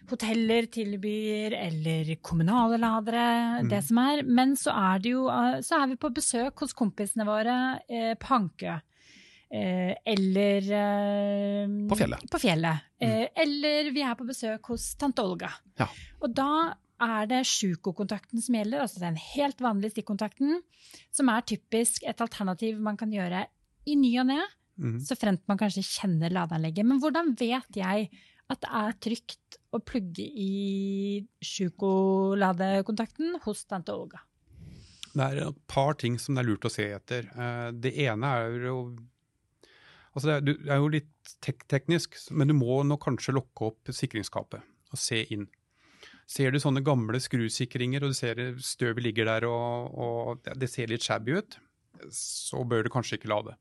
hoteller 0.09 0.69
tilbyr, 0.71 1.53
eller 1.59 2.15
kommunale 2.25 2.79
ladere, 2.81 3.27
mm. 3.59 3.71
det 3.71 3.83
som 3.89 3.99
er. 4.05 4.23
Men 4.25 4.55
så 4.59 4.73
er, 4.73 5.03
det 5.03 5.15
jo, 5.17 5.27
uh, 5.27 5.59
så 5.65 5.83
er 5.83 5.91
vi 5.91 5.99
på 5.99 6.13
besøk 6.15 6.65
hos 6.65 6.75
kompisene 6.77 7.27
våre 7.27 7.59
uh, 7.83 8.13
på 8.19 8.33
Hankø. 8.33 8.79
eller 9.49 10.65
På 11.89 11.95
fjellet. 11.97 12.25
På 12.29 12.37
fjellet. 12.37 12.83
Mm. 13.01 13.27
eller 13.41 13.87
vi 13.95 14.03
er 14.05 14.13
på 14.13 14.27
besøk 14.27 14.67
hos 14.69 14.91
tante 14.99 15.23
Olga. 15.25 15.49
Ja. 15.79 15.87
Og 16.21 16.35
da 16.37 16.51
er 17.01 17.27
det 17.29 17.41
sjukokontakten 17.47 18.41
som 18.43 18.57
gjelder, 18.57 18.83
altså 18.83 19.01
den 19.03 19.17
helt 19.19 19.61
vanlige 19.63 19.95
stikkontakten, 19.95 20.61
som 21.15 21.31
er 21.31 21.45
typisk 21.47 22.05
et 22.07 22.21
alternativ 22.23 22.79
man 22.83 22.99
kan 22.99 23.13
gjøre 23.13 23.45
i 23.89 23.95
ny 23.99 24.13
og 24.21 24.29
ne, 24.29 24.39
mm. 24.79 24.97
så 25.07 25.17
fremt 25.19 25.45
man 25.49 25.59
kanskje 25.59 25.85
kjenner 25.87 26.33
ladeanlegget. 26.33 26.87
Men 26.87 27.01
hvordan 27.03 27.33
vet 27.39 27.79
jeg 27.79 28.09
at 28.49 28.63
det 28.63 28.71
er 28.81 28.97
trygt 29.05 29.59
å 29.75 29.81
plugge 29.85 30.25
i 30.25 31.21
sjukoladekontakten 31.45 33.37
hos 33.45 33.63
tante 33.69 33.93
Olga? 33.93 34.23
Det 35.09 35.25
er 35.25 35.43
et 35.47 35.61
par 35.69 35.95
ting 35.99 36.17
som 36.21 36.35
det 36.35 36.43
er 36.43 36.49
lurt 36.51 36.67
å 36.69 36.73
se 36.73 36.85
etter. 36.93 37.29
Eh, 37.33 37.69
det 37.73 37.95
ene 38.05 38.35
er 38.39 38.67
jo 38.69 38.81
Altså 40.09 40.39
det 40.41 40.55
er 40.65 40.79
jo 40.81 40.87
litt 40.89 41.35
tek 41.45 41.61
teknisk, 41.69 42.15
men 42.33 42.49
du 42.49 42.55
må 42.57 42.79
nok 42.83 43.03
kanskje 43.05 43.35
lokke 43.37 43.67
opp 43.69 43.91
sikringsskapet 43.93 44.65
og 44.89 44.99
se 44.99 45.21
inn. 45.31 45.45
Ser 46.29 46.53
du 46.53 46.59
sånne 46.61 46.83
gamle 46.85 47.17
skrusikringer, 47.21 48.03
og 48.05 48.13
du 48.13 48.17
ser 48.17 48.37
støvet 48.61 49.01
ligger 49.01 49.25
der 49.31 49.47
og, 49.49 49.95
og 49.97 50.51
det 50.61 50.69
ser 50.69 50.91
litt 50.91 51.05
shabby 51.05 51.39
ut, 51.39 51.57
så 52.13 52.61
bør 52.69 52.85
du 52.85 52.91
kanskje 52.93 53.17
ikke 53.17 53.31
la 53.31 53.39
det. 53.47 53.55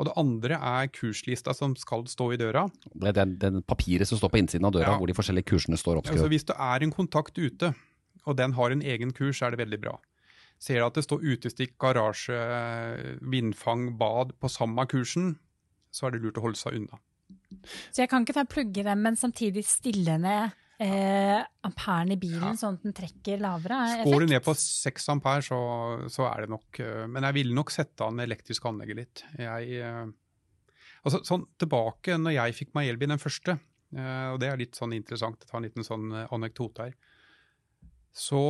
Og 0.00 0.08
det 0.08 0.14
andre 0.18 0.56
er 0.58 0.88
kurslista 0.90 1.54
som 1.54 1.76
skal 1.78 2.02
stå 2.10 2.30
i 2.34 2.38
døra. 2.40 2.64
Det 2.90 3.12
er 3.12 3.16
den, 3.20 3.36
den 3.38 3.60
papiret 3.62 4.08
som 4.08 4.18
står 4.18 4.32
på 4.32 4.40
innsiden 4.40 4.66
av 4.66 4.74
døra, 4.74 4.94
ja. 4.94 4.98
hvor 4.98 5.10
de 5.10 5.14
forskjellige 5.14 5.50
kursene 5.52 5.78
står 5.78 6.00
oppskrevet. 6.00 6.24
Altså, 6.24 6.32
hvis 6.32 6.48
det 6.48 6.56
er 6.58 6.86
en 6.86 6.94
kontakt 6.94 7.38
ute, 7.38 7.70
og 8.26 8.38
den 8.38 8.56
har 8.56 8.74
en 8.74 8.82
egen 8.82 9.12
kurs, 9.14 9.42
er 9.44 9.54
det 9.54 9.60
veldig 9.62 9.78
bra. 9.84 9.94
Ser 10.62 10.80
du 10.80 10.86
at 10.86 10.98
det 10.98 11.04
står 11.06 11.22
utestikk, 11.22 11.76
garasje, 11.82 12.40
vindfang, 13.22 13.92
bad 14.00 14.34
på 14.42 14.50
samme 14.50 14.86
kursen, 14.90 15.36
så 15.94 16.08
er 16.08 16.16
det 16.16 16.22
lurt 16.24 16.40
å 16.40 16.46
holde 16.48 16.58
seg 16.58 16.80
unna. 16.80 16.98
Så 17.92 18.02
jeg 18.02 18.10
kan 18.10 18.24
ikke 18.24 18.36
ta 18.36 18.46
plugge 18.48 18.82
dem, 18.86 19.02
men 19.04 19.18
samtidig 19.18 19.64
stille 19.68 20.16
ned 20.22 20.58
eh, 20.82 21.40
amperen 21.66 22.12
i 22.14 22.18
bilen, 22.20 22.52
ja. 22.52 22.58
sånn 22.58 22.78
at 22.78 22.86
den 22.86 22.94
trekker 22.96 23.40
lavere 23.42 23.78
effekt? 23.86 24.08
Går 24.10 24.24
du 24.24 24.32
ned 24.32 24.44
på 24.44 24.54
6 24.58 25.08
ampere, 25.14 25.44
så, 25.46 25.58
så, 26.12 26.26
er 26.28 26.44
det 26.44 26.52
nok 26.52 26.80
uh, 26.82 27.04
Men 27.10 27.26
jeg 27.28 27.38
ville 27.38 27.56
nok 27.56 27.72
sette 27.74 28.06
an 28.06 28.22
elektrisk 28.24 28.66
anlegget 28.70 28.98
litt. 28.98 29.24
Jeg, 29.40 29.82
uh, 29.86 30.06
altså, 31.02 31.22
sånn 31.28 31.46
tilbake 31.62 32.18
når 32.20 32.36
jeg 32.38 32.58
fikk 32.60 32.72
meg 32.78 32.92
elbil, 32.92 33.14
den 33.14 33.22
første, 33.22 33.56
uh, 33.96 34.28
og 34.34 34.40
det 34.42 34.50
er 34.50 34.62
litt 34.62 34.78
sånn 34.78 34.96
interessant, 34.98 35.40
jeg 35.40 35.52
tar 35.52 35.60
en 35.62 35.68
liten 35.68 35.86
sånn 35.86 36.08
anekdote 36.28 36.88
her, 36.88 36.96
så 38.12 38.42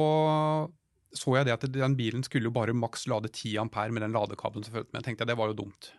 så 1.12 1.34
jeg 1.36 1.44
det 1.44 1.52
at 1.52 1.64
den 1.68 1.92
bilen 1.92 2.22
skulle 2.24 2.48
jo 2.48 2.54
bare 2.56 2.72
maks 2.72 3.04
lade 3.10 3.28
10 3.28 3.58
ampere 3.66 3.92
med 3.92 4.00
den 4.00 4.14
ladekabelen 4.16 4.64
som 4.64 4.72
fulgte 4.72 4.94
med. 4.94 5.02
Jeg 5.02 5.10
tenkte 5.10 5.26
jeg 5.26 5.32
det 5.32 5.36
var 5.36 5.50
jo 5.50 5.58
dumt. 5.58 5.90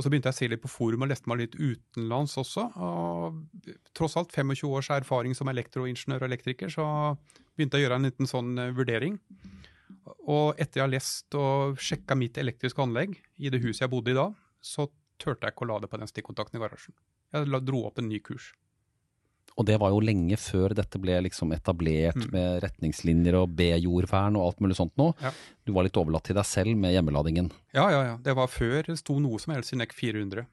Og 0.00 0.04
så 0.06 0.08
begynte 0.08 0.30
jeg 0.30 0.32
å 0.32 0.38
se 0.38 0.46
litt 0.48 0.62
på 0.62 0.70
forum 0.72 1.02
og 1.04 1.10
leste 1.10 1.28
meg 1.28 1.42
litt 1.42 1.56
utenlands 1.60 2.38
også. 2.40 2.62
og 2.80 3.74
Tross 3.92 4.16
alt 4.16 4.32
25 4.32 4.70
års 4.70 4.88
erfaring 4.94 5.34
som 5.36 5.50
elektroingeniør 5.52 6.24
og 6.24 6.30
elektriker, 6.30 6.72
så 6.72 6.86
begynte 7.52 7.76
jeg 7.76 7.84
å 7.84 7.86
gjøre 7.86 7.98
en 8.00 8.08
liten 8.08 8.30
sånn 8.30 8.54
uh, 8.56 8.70
vurdering. 8.72 9.18
Og 10.24 10.56
etter 10.56 10.80
jeg 10.80 10.86
har 10.86 10.94
lest 10.94 11.36
og 11.36 11.76
sjekka 11.84 12.16
mitt 12.16 12.40
elektriske 12.40 12.80
anlegg 12.80 13.18
i 13.36 13.52
det 13.52 13.60
huset 13.60 13.84
jeg 13.84 13.92
bodde 13.92 14.14
i 14.14 14.16
da, 14.16 14.30
så 14.64 14.88
turte 15.20 15.44
jeg 15.44 15.52
ikke 15.52 15.68
å 15.68 15.72
lade 15.74 15.92
på 15.92 16.00
den 16.00 16.08
stikkontakten 16.08 16.56
i 16.56 16.64
garasjen. 16.64 16.96
Jeg 17.36 17.62
dro 17.68 17.84
opp 17.90 18.00
en 18.00 18.08
ny 18.08 18.22
kurs. 18.24 18.54
Og 19.58 19.66
det 19.66 19.78
var 19.80 19.90
jo 19.90 20.00
lenge 20.00 20.36
før 20.40 20.72
dette 20.74 20.98
ble 21.02 21.18
liksom 21.26 21.52
etablert 21.52 22.16
Mm. 22.16 22.30
med 22.32 22.62
retningslinjer 22.62 23.34
og 23.42 23.50
B-jordvern 23.56 24.36
og 24.36 24.46
alt 24.46 24.60
mulig 24.60 24.76
sånt 24.76 24.94
nå. 24.96 25.14
Ja. 25.20 25.32
Du 25.66 25.72
var 25.72 25.82
litt 25.84 25.96
overlatt 25.96 26.24
til 26.24 26.34
deg 26.36 26.44
selv 26.46 26.76
med 26.76 26.94
hjemmeladingen. 26.94 27.50
Ja, 27.74 27.90
ja, 27.90 28.02
ja. 28.04 28.16
Det 28.22 28.34
var 28.36 28.46
før 28.48 28.86
det 28.86 28.98
sto 28.98 29.18
noe 29.20 29.38
som 29.38 29.54
helst 29.54 29.72
i 29.72 29.76
NEC 29.76 29.92
400. 29.92 30.46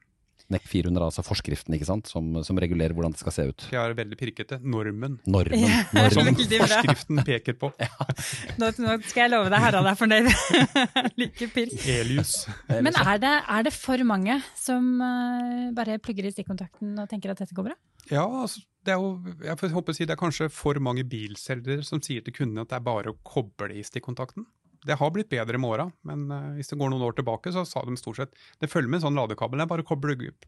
NEC 0.48 0.64
400, 0.64 1.04
altså 1.10 1.24
forskriften, 1.26 1.74
ikke 1.76 1.88
sant, 1.88 2.08
som, 2.08 2.38
som 2.46 2.58
regulerer 2.60 2.94
hvordan 2.96 3.12
det 3.12 3.20
skal 3.20 3.34
se 3.34 3.44
ut. 3.50 3.66
Jeg 3.74 3.78
er 3.78 3.96
veldig 3.98 4.16
pirkete. 4.16 4.58
Normen. 4.64 5.18
Normen. 5.28 5.60
Ja. 5.60 5.82
Normen. 5.92 6.38
Som 6.40 6.54
forskriften 6.64 7.20
peker 7.26 7.58
på. 7.60 7.70
Nå, 8.60 8.70
nå 8.80 8.96
skal 9.04 9.26
jeg 9.26 9.32
love 9.34 9.52
deg 9.52 9.60
Harald 9.62 9.90
er 9.90 9.98
fornøyd. 9.98 10.30
like 11.20 11.50
pirk. 11.52 11.76
Elius. 11.92 12.46
Men 12.70 12.96
er 12.96 13.20
det, 13.20 13.34
er 13.44 13.68
det 13.68 13.74
for 13.76 14.08
mange 14.08 14.38
som 14.56 14.88
eh, 15.04 15.68
bare 15.76 15.98
plugger 16.02 16.30
i 16.30 16.32
stikkontakten 16.32 16.96
og 16.96 17.10
tenker 17.12 17.34
at 17.34 17.44
dette 17.44 17.56
går 17.56 17.70
bra? 17.70 17.78
Ja, 18.08 18.24
altså, 18.24 18.62
det 18.88 18.94
er 18.94 19.02
jo, 19.02 19.34
jeg 19.44 19.72
håper 19.74 19.92
å 19.92 19.96
si 19.96 20.06
det 20.08 20.14
er 20.14 20.20
kanskje 20.20 20.48
for 20.52 20.80
mange 20.80 21.04
bilselgere 21.08 21.84
som 21.84 22.00
sier 22.04 22.24
til 22.24 22.34
kundene 22.40 22.64
at 22.64 22.72
det 22.72 22.78
er 22.78 22.86
bare 22.86 23.12
å 23.12 23.18
koble 23.26 23.74
i 23.76 23.84
stikkontakten. 23.84 24.46
Det 24.88 24.96
har 24.96 25.10
blitt 25.12 25.28
bedre 25.28 25.58
med 25.60 25.68
åra, 25.68 25.84
men 26.08 26.22
eh, 26.32 26.44
hvis 26.56 26.70
det 26.70 26.78
går 26.80 26.92
noen 26.92 27.04
år 27.04 27.16
tilbake, 27.18 27.52
så 27.52 27.64
sa 27.68 27.82
de 27.84 27.96
stort 28.00 28.20
sett 28.22 28.38
det 28.62 28.70
følger 28.72 28.88
med 28.88 29.02
en 29.02 29.08
sånn 29.08 29.18
ladekabel. 29.18 29.60
Det 29.60 29.66
er 29.66 29.72
bare 29.74 29.84
å 29.84 29.98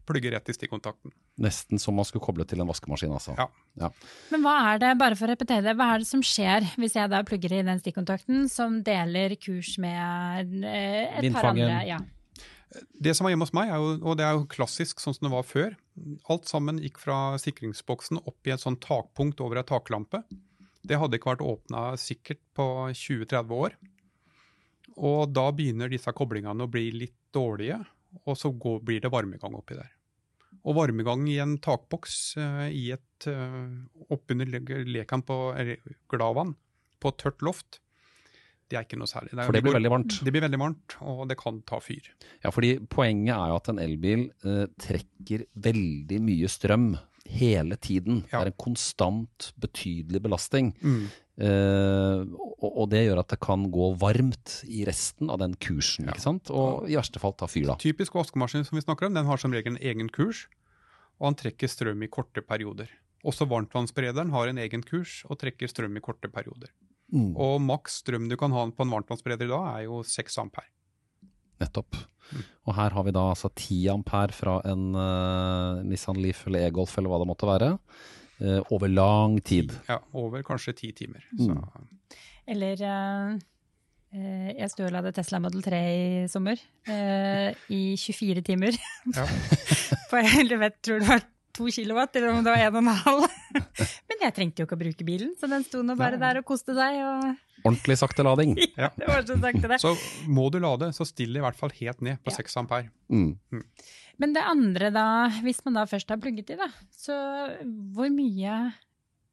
plugge 0.09 0.31
rett 0.33 0.49
i 0.49 0.55
stikkontakten. 0.55 1.13
Nesten 1.45 1.81
som 1.81 1.97
man 1.97 2.07
skulle 2.09 2.25
koble 2.25 2.47
til 2.49 2.63
en 2.63 2.69
vaskemaskin, 2.71 3.13
altså. 3.13 3.35
Ja. 3.37 3.91
Men 4.33 4.45
hva 4.45 4.55
er 4.71 4.81
det, 4.81 4.95
bare 5.01 5.19
for 5.19 5.29
å 5.29 5.35
repetere 5.35 5.65
det, 5.67 5.75
hva 5.77 5.91
er 5.93 6.01
det 6.01 6.09
som 6.09 6.23
skjer 6.25 6.65
hvis 6.81 6.97
jeg 6.97 7.11
da 7.13 7.21
plugger 7.27 7.53
i 7.59 7.61
den 7.67 7.83
stikkontakten 7.83 8.49
som 8.49 8.81
deler 8.87 9.37
kurs 9.41 9.75
med 9.81 10.57
eh, 10.65 11.21
et 11.21 11.29
par 11.35 11.51
andre? 11.53 11.69
Ja. 11.85 12.01
Det 12.97 13.13
som 13.13 13.27
var 13.27 13.33
hjemme 13.33 13.45
hos 13.45 13.53
meg, 13.53 13.69
er 13.69 13.81
jo, 13.83 13.95
og 13.99 14.17
det 14.17 14.25
er 14.25 14.37
jo 14.37 14.49
klassisk 14.49 15.01
sånn 15.03 15.13
som 15.17 15.27
det 15.27 15.33
var 15.33 15.45
før, 15.45 15.75
alt 16.31 16.49
sammen 16.49 16.79
gikk 16.81 17.01
fra 17.03 17.35
sikringsboksen 17.41 18.23
opp 18.23 18.47
i 18.47 18.53
et 18.55 18.63
sånt 18.63 18.81
takpunkt 18.81 19.43
over 19.43 19.59
ei 19.61 19.67
taklampe. 19.67 20.23
Det 20.87 20.97
hadde 20.97 21.19
ikke 21.19 21.35
vært 21.35 21.45
åpna 21.45 21.91
sikkert 21.99 22.41
på 22.57 22.65
20-30 22.89 23.57
år. 23.67 23.75
Og 24.97 25.31
da 25.33 25.47
begynner 25.55 25.91
disse 25.91 26.11
koblingene 26.15 26.65
å 26.65 26.71
bli 26.71 26.89
litt 26.95 27.17
dårlige, 27.33 27.79
og 28.27 28.35
så 28.37 28.51
går, 28.51 28.81
blir 28.83 29.03
det 29.03 29.11
varmegang 29.13 29.55
oppi 29.55 29.77
der. 29.77 29.91
Og 30.67 30.75
varmegang 30.77 31.23
i 31.31 31.37
en 31.41 31.55
takboks 31.63 32.17
uh, 32.37 32.67
i 32.67 32.89
et 32.93 33.27
uh, 33.31 33.71
oppunder 34.13 34.49
lekan 34.85 35.23
på 35.25 35.37
gladvann, 36.11 36.55
på 37.01 37.13
tørt 37.17 37.41
loft, 37.41 37.79
det 38.71 38.77
er 38.79 38.85
ikke 38.85 38.99
noe 39.01 39.09
særlig. 39.09 39.33
er- 39.35 39.47
For 39.49 39.55
det 39.55 39.63
blir 39.65 39.75
veldig 39.75 39.91
varmt. 39.91 40.17
Det 40.23 40.31
blir 40.31 40.43
veldig 40.45 40.59
varmt, 40.61 40.95
og 41.03 41.25
det 41.27 41.35
kan 41.39 41.59
ta 41.67 41.79
fyr. 41.83 42.05
Ja, 42.43 42.51
fordi 42.55 42.77
poenget 42.87 43.33
er 43.35 43.51
jo 43.51 43.57
at 43.59 43.69
en 43.73 43.81
elbil 43.83 44.27
eh, 44.47 44.67
trekker 44.79 45.43
veldig 45.67 46.19
mye 46.23 46.47
strøm 46.51 46.93
hele 47.29 47.77
tiden. 47.77 48.23
Ja. 48.31 48.39
Det 48.39 48.47
er 48.47 48.51
en 48.51 48.63
konstant, 48.63 49.51
betydelig 49.61 50.21
belastning. 50.23 50.71
Mm. 50.81 51.03
Uh, 51.41 52.27
og, 52.61 52.69
og 52.83 52.89
det 52.91 53.05
gjør 53.07 53.21
at 53.23 53.31
det 53.33 53.39
kan 53.41 53.63
gå 53.73 53.87
varmt 54.01 54.59
i 54.69 54.83
resten 54.85 55.31
av 55.33 55.39
den 55.41 55.55
kursen, 55.57 56.05
Ja. 56.05 56.13
ikke 56.13 56.25
sant? 56.25 56.51
Og 56.53 56.89
i 56.89 56.97
verste 56.99 57.21
fall 57.23 57.33
ta 57.37 57.47
fyr, 57.49 57.69
da. 57.71 57.77
Typisk 57.81 58.17
vaskemaskin 58.17 58.65
som 58.67 58.77
vi 58.77 58.83
snakker 58.85 59.07
om, 59.07 59.15
den 59.17 59.29
har 59.29 59.41
som 59.41 59.53
regel 59.55 59.75
en 59.75 59.81
egen 59.81 60.11
kurs, 60.13 60.45
og 61.21 61.31
han 61.31 61.39
trekker 61.39 61.71
strøm 61.71 62.03
i 62.03 62.11
korte 62.11 62.43
perioder. 62.45 62.91
Også 63.25 63.45
varmtvannsberederen 63.49 64.33
har 64.33 64.49
en 64.49 64.61
egen 64.61 64.83
kurs 64.85 65.21
og 65.29 65.39
trekker 65.41 65.69
strøm 65.69 65.97
i 65.97 66.01
korte 66.03 66.29
perioder. 66.33 66.71
Mm. 67.13 67.33
Og 67.37 67.59
maks 67.61 67.99
strøm 68.01 68.29
du 68.31 68.37
kan 68.39 68.53
ha 68.55 68.63
på 68.71 68.85
en 68.85 68.93
varmtvannsbereder 68.93 69.45
i 69.45 69.51
dag, 69.51 69.65
er 69.75 69.87
jo 69.89 70.01
6 70.07 70.37
ampere. 70.41 70.69
Nettopp. 71.61 71.99
Mm. 72.31 72.43
Og 72.67 72.75
her 72.77 72.95
har 72.95 73.05
vi 73.07 73.13
da 73.15 73.23
altså 73.33 73.49
10 73.51 73.79
ampere 73.93 74.35
fra 74.35 74.57
en 74.69 74.91
uh, 74.95 75.81
Nissan 75.87 76.19
Leaf 76.21 76.45
eller 76.47 76.67
E-Golf 76.67 76.97
eller 76.97 77.11
hva 77.11 77.21
det 77.21 77.29
måtte 77.31 77.49
være, 77.49 77.71
uh, 78.41 78.59
over 78.73 78.91
lang 78.91 79.39
tid. 79.45 79.73
Ja, 79.89 79.99
over 80.17 80.43
kanskje 80.47 80.75
10 80.77 80.93
timer. 81.01 81.25
Mm. 81.39 81.57
Eller 82.51 82.81
eh, 82.83 83.35
eh, 84.17 84.49
jeg 84.57 84.91
lagde 84.91 85.13
Tesla 85.15 85.39
Model 85.39 85.61
3 85.63 85.81
i 85.91 86.07
sommer. 86.31 86.59
eh, 86.87 87.53
I 87.69 87.95
24 87.97 88.41
timer. 88.41 88.77
ja. 89.17 89.27
For 90.09 90.19
jeg 90.25 90.59
vet, 90.59 90.81
tror 90.83 90.99
det 90.99 91.07
var 91.07 91.23
to 91.55 91.67
kilowatt, 91.71 92.15
eller 92.15 92.33
om 92.33 92.43
det 92.43 92.51
var 92.51 92.65
en 92.65 92.75
og 92.79 92.81
en 92.81 93.03
halv. 93.05 93.27
Men 94.09 94.25
jeg 94.25 94.35
trengte 94.35 94.63
jo 94.63 94.67
ikke 94.67 94.77
å 94.79 94.83
bruke 94.83 95.07
bilen, 95.07 95.33
så 95.39 95.49
den 95.51 95.65
sto 95.67 95.83
nå 95.83 95.95
bare 95.99 96.19
der 96.19 96.41
og 96.41 96.47
koste 96.47 96.75
seg. 96.75 96.99
Og 97.03 97.50
Ordentlig 97.63 97.97
sakte 98.01 98.23
lading. 98.25 98.55
Ja. 98.81 98.89
det 98.97 99.07
var 99.09 99.25
så 99.27 99.37
sakte, 99.41 99.67
det. 99.71 99.79
så 99.83 99.91
må 100.31 100.47
du 100.53 100.59
lade, 100.63 100.91
så 100.97 101.05
still 101.07 101.35
i 101.37 101.43
hvert 101.43 101.57
fall 101.59 101.73
helt 101.79 102.01
ned 102.05 102.21
på 102.23 102.31
Ja. 102.33 102.37
6 102.41 102.57
ampere. 102.63 102.89
Mm. 103.11 103.35
Men 104.21 104.33
det 104.35 104.43
andre, 104.45 104.91
da, 104.93 105.05
hvis 105.43 105.61
man 105.65 105.79
da 105.79 105.85
først 105.89 106.09
har 106.13 106.19
plugget 106.21 106.53
i, 106.53 106.57
da, 106.59 106.67
så 106.93 107.15
hvor 107.95 108.09
mye, 108.13 108.55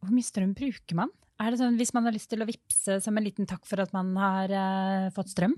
hvor 0.03 0.13
mye 0.15 0.27
strøm 0.27 0.55
bruker 0.57 0.97
man? 0.99 1.13
Er 1.39 1.53
det 1.55 1.61
sånn 1.61 1.77
hvis 1.79 1.93
man 1.95 2.09
har 2.09 2.15
lyst 2.17 2.31
til 2.33 2.43
å 2.43 2.49
vippse 2.49 2.97
som 3.05 3.17
en 3.19 3.25
liten 3.27 3.47
takk 3.47 3.63
for 3.69 3.79
at 3.85 3.93
man 3.95 4.11
har 4.19 4.51
eh, 4.51 5.09
fått 5.15 5.31
strøm? 5.31 5.55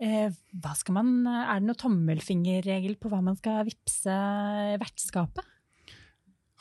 Eh, 0.00 0.30
hva 0.62 0.70
skal 0.78 0.94
man, 0.96 1.08
er 1.26 1.58
det 1.58 1.66
noen 1.66 1.80
tommelfingerregel 1.80 2.94
på 3.00 3.10
hva 3.12 3.18
man 3.24 3.36
skal 3.40 3.64
vippse 3.68 4.14
vertskapet? 4.80 5.44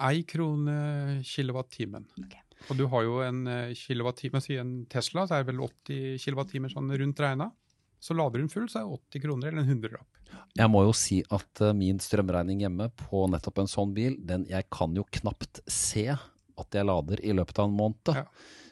Ei 0.10 0.24
krone 0.28 1.20
kilowattimen. 1.28 2.08
Ok. 2.24 2.36
Og 2.68 2.78
du 2.78 2.86
har 2.92 3.06
jo 3.08 3.20
en 3.24 3.42
eh, 3.50 3.74
kilowattime, 3.78 4.42
si 4.44 4.60
en 4.60 4.84
Tesla, 4.92 5.26
så 5.26 5.38
er 5.38 5.44
det 5.44 5.54
vel 5.54 5.64
80 5.66 6.20
kilowattimer 6.24 6.74
sånn 6.74 6.92
rundt 7.02 7.24
regna. 7.24 7.50
Så 8.00 8.16
lader 8.16 8.44
hun 8.44 8.52
full, 8.52 8.68
så 8.72 8.82
er 8.82 8.88
det 8.88 9.00
80 9.20 9.24
kroner 9.26 9.52
eller 9.52 9.64
en 9.64 9.72
hundrelapp. 9.74 10.20
Jeg 10.58 10.72
må 10.72 10.84
jo 10.86 10.94
si 10.96 11.20
at 11.36 11.64
eh, 11.66 11.76
min 11.78 12.00
strømregning 12.04 12.64
hjemme 12.66 12.90
på 13.00 13.26
nettopp 13.32 13.64
en 13.64 13.72
sånn 13.72 13.96
bil, 13.96 14.18
den 14.28 14.46
jeg 14.50 14.68
kan 14.74 14.96
jo 14.98 15.06
knapt 15.20 15.62
se 15.70 16.08
at 16.14 16.76
jeg 16.76 16.88
lader 16.88 17.22
i 17.24 17.36
løpet 17.36 17.62
av 17.62 17.70
en 17.70 17.78
måned. 17.78 18.16
Ja. 18.20 18.26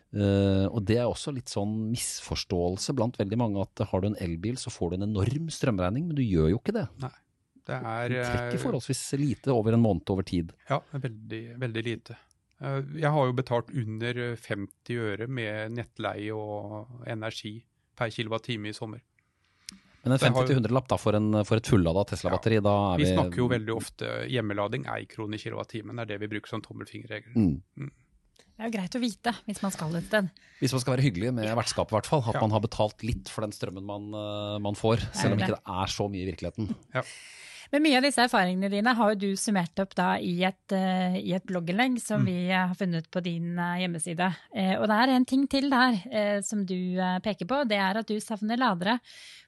Uh, 0.08 0.66
og 0.72 0.86
det 0.88 0.96
er 1.02 1.06
også 1.06 1.34
litt 1.36 1.52
sånn 1.52 1.74
misforståelse 1.92 2.94
blant 2.96 3.18
veldig 3.20 3.38
mange 3.42 3.60
at 3.60 3.82
har 3.90 4.02
du 4.02 4.08
en 4.08 4.16
elbil 4.24 4.56
så 4.56 4.72
får 4.72 4.94
du 4.94 4.96
en 4.98 5.08
enorm 5.10 5.50
strømregning, 5.52 6.06
men 6.08 6.16
du 6.16 6.24
gjør 6.24 6.54
jo 6.54 6.62
ikke 6.62 6.78
det. 6.78 6.86
Det 7.68 7.76
er 7.76 8.14
du 8.14 8.16
trekker 8.22 8.62
forholdsvis 8.62 9.02
lite 9.20 9.52
over 9.52 9.76
en 9.76 9.84
måned 9.84 10.08
over 10.14 10.24
tid. 10.28 10.54
Ja, 10.70 10.80
veldig, 10.96 11.42
veldig 11.60 11.84
lite. 11.90 12.16
Eh, 12.62 12.82
Jeg 13.04 13.12
har 13.14 13.26
jo 13.30 13.34
betalt 13.38 13.70
under 13.76 14.14
50 14.36 14.98
øre 14.98 15.28
med 15.28 15.72
nettleie 15.78 16.34
og 16.34 17.04
energi 17.08 17.60
per 17.96 18.10
kilowattime 18.10 18.70
i 18.70 18.74
sommer. 18.74 19.02
Men 20.04 20.14
en 20.14 20.20
Det 20.20 20.30
har 20.32 20.48
jo- 20.48 20.56
50-100-lapp 20.56 21.00
for, 21.00 21.12
for 21.44 21.58
et 21.58 21.68
fullada 21.68 22.06
Tesla-batteri, 22.08 22.62
da 22.64 22.94
er 22.94 22.98
Vi 22.98 23.04
vi 23.04 23.14
snakker 23.14 23.36
jo 23.38 23.48
veldig 23.50 23.76
ofte 23.76 24.28
hjemmelading, 24.30 24.86
ei 24.88 25.06
krone 25.06 25.36
i 25.36 25.38
kilowattimen. 25.38 25.96
Det 25.98 26.02
er 26.06 26.18
det 26.18 26.20
vi 26.22 26.28
bruker 26.38 26.48
som 26.48 26.62
tommelfingerregel. 26.62 27.34
mm. 27.36 27.92
Det 28.58 28.66
er 28.66 28.72
jo 28.72 28.78
greit 28.80 28.96
å 28.98 29.00
vite 29.02 29.32
hvis 29.46 29.62
man 29.62 29.70
skal 29.72 29.96
et 29.96 30.06
sted. 30.06 30.30
Hvis 30.60 30.72
man 30.74 30.82
skal 30.82 30.96
være 30.98 31.04
hyggelig 31.06 31.32
med 31.34 31.46
vertskapet, 31.56 31.92
i 31.92 31.96
hvert 32.00 32.06
fall. 32.10 32.24
At 32.26 32.34
Ja. 32.36 32.42
man 32.42 32.50
har 32.52 32.60
betalt 32.60 33.04
litt 33.04 33.30
for 33.30 33.42
den 33.42 33.52
strømmen 33.52 33.84
man, 33.86 34.08
eh, 34.16 34.58
man 34.58 34.74
får. 34.74 34.98
Selv 35.14 35.34
om 35.34 35.38
det. 35.38 35.46
ikke 35.50 35.58
det 35.58 35.64
er 35.68 35.86
så 35.86 36.10
mye 36.10 36.26
i 36.26 36.32
virkeligheten. 36.32 36.76
Men 37.72 37.84
mye 37.84 37.98
av 38.00 38.06
disse 38.08 38.22
erfaringene 38.24 38.70
dine 38.72 38.94
har 38.96 39.14
jo 39.14 39.20
du 39.26 39.36
summert 39.40 39.80
opp 39.84 39.96
da 39.98 40.14
i 40.24 40.36
et, 40.48 40.76
uh, 40.76 41.18
i 41.20 41.34
et 41.36 41.44
blogginnlegg 41.48 41.98
som 42.04 42.22
Mm. 42.22 42.26
vi 42.30 42.38
har 42.52 42.76
funnet 42.80 43.10
på 43.12 43.22
din 43.26 43.58
uh, 43.60 43.76
hjemmeside. 43.82 44.30
Uh, 44.56 44.76
og 44.82 44.88
det 44.88 45.00
er 45.02 45.16
en 45.16 45.26
ting 45.28 45.48
til 45.52 45.70
der 45.70 45.98
eh, 46.12 46.40
som 46.42 46.64
du 46.66 46.78
eh, 47.00 47.18
peker 47.26 47.46
på. 47.50 47.64
Det 47.68 47.78
er 47.78 48.00
at 48.00 48.08
du 48.08 48.16
savner 48.24 48.58
ladere 48.58 49.00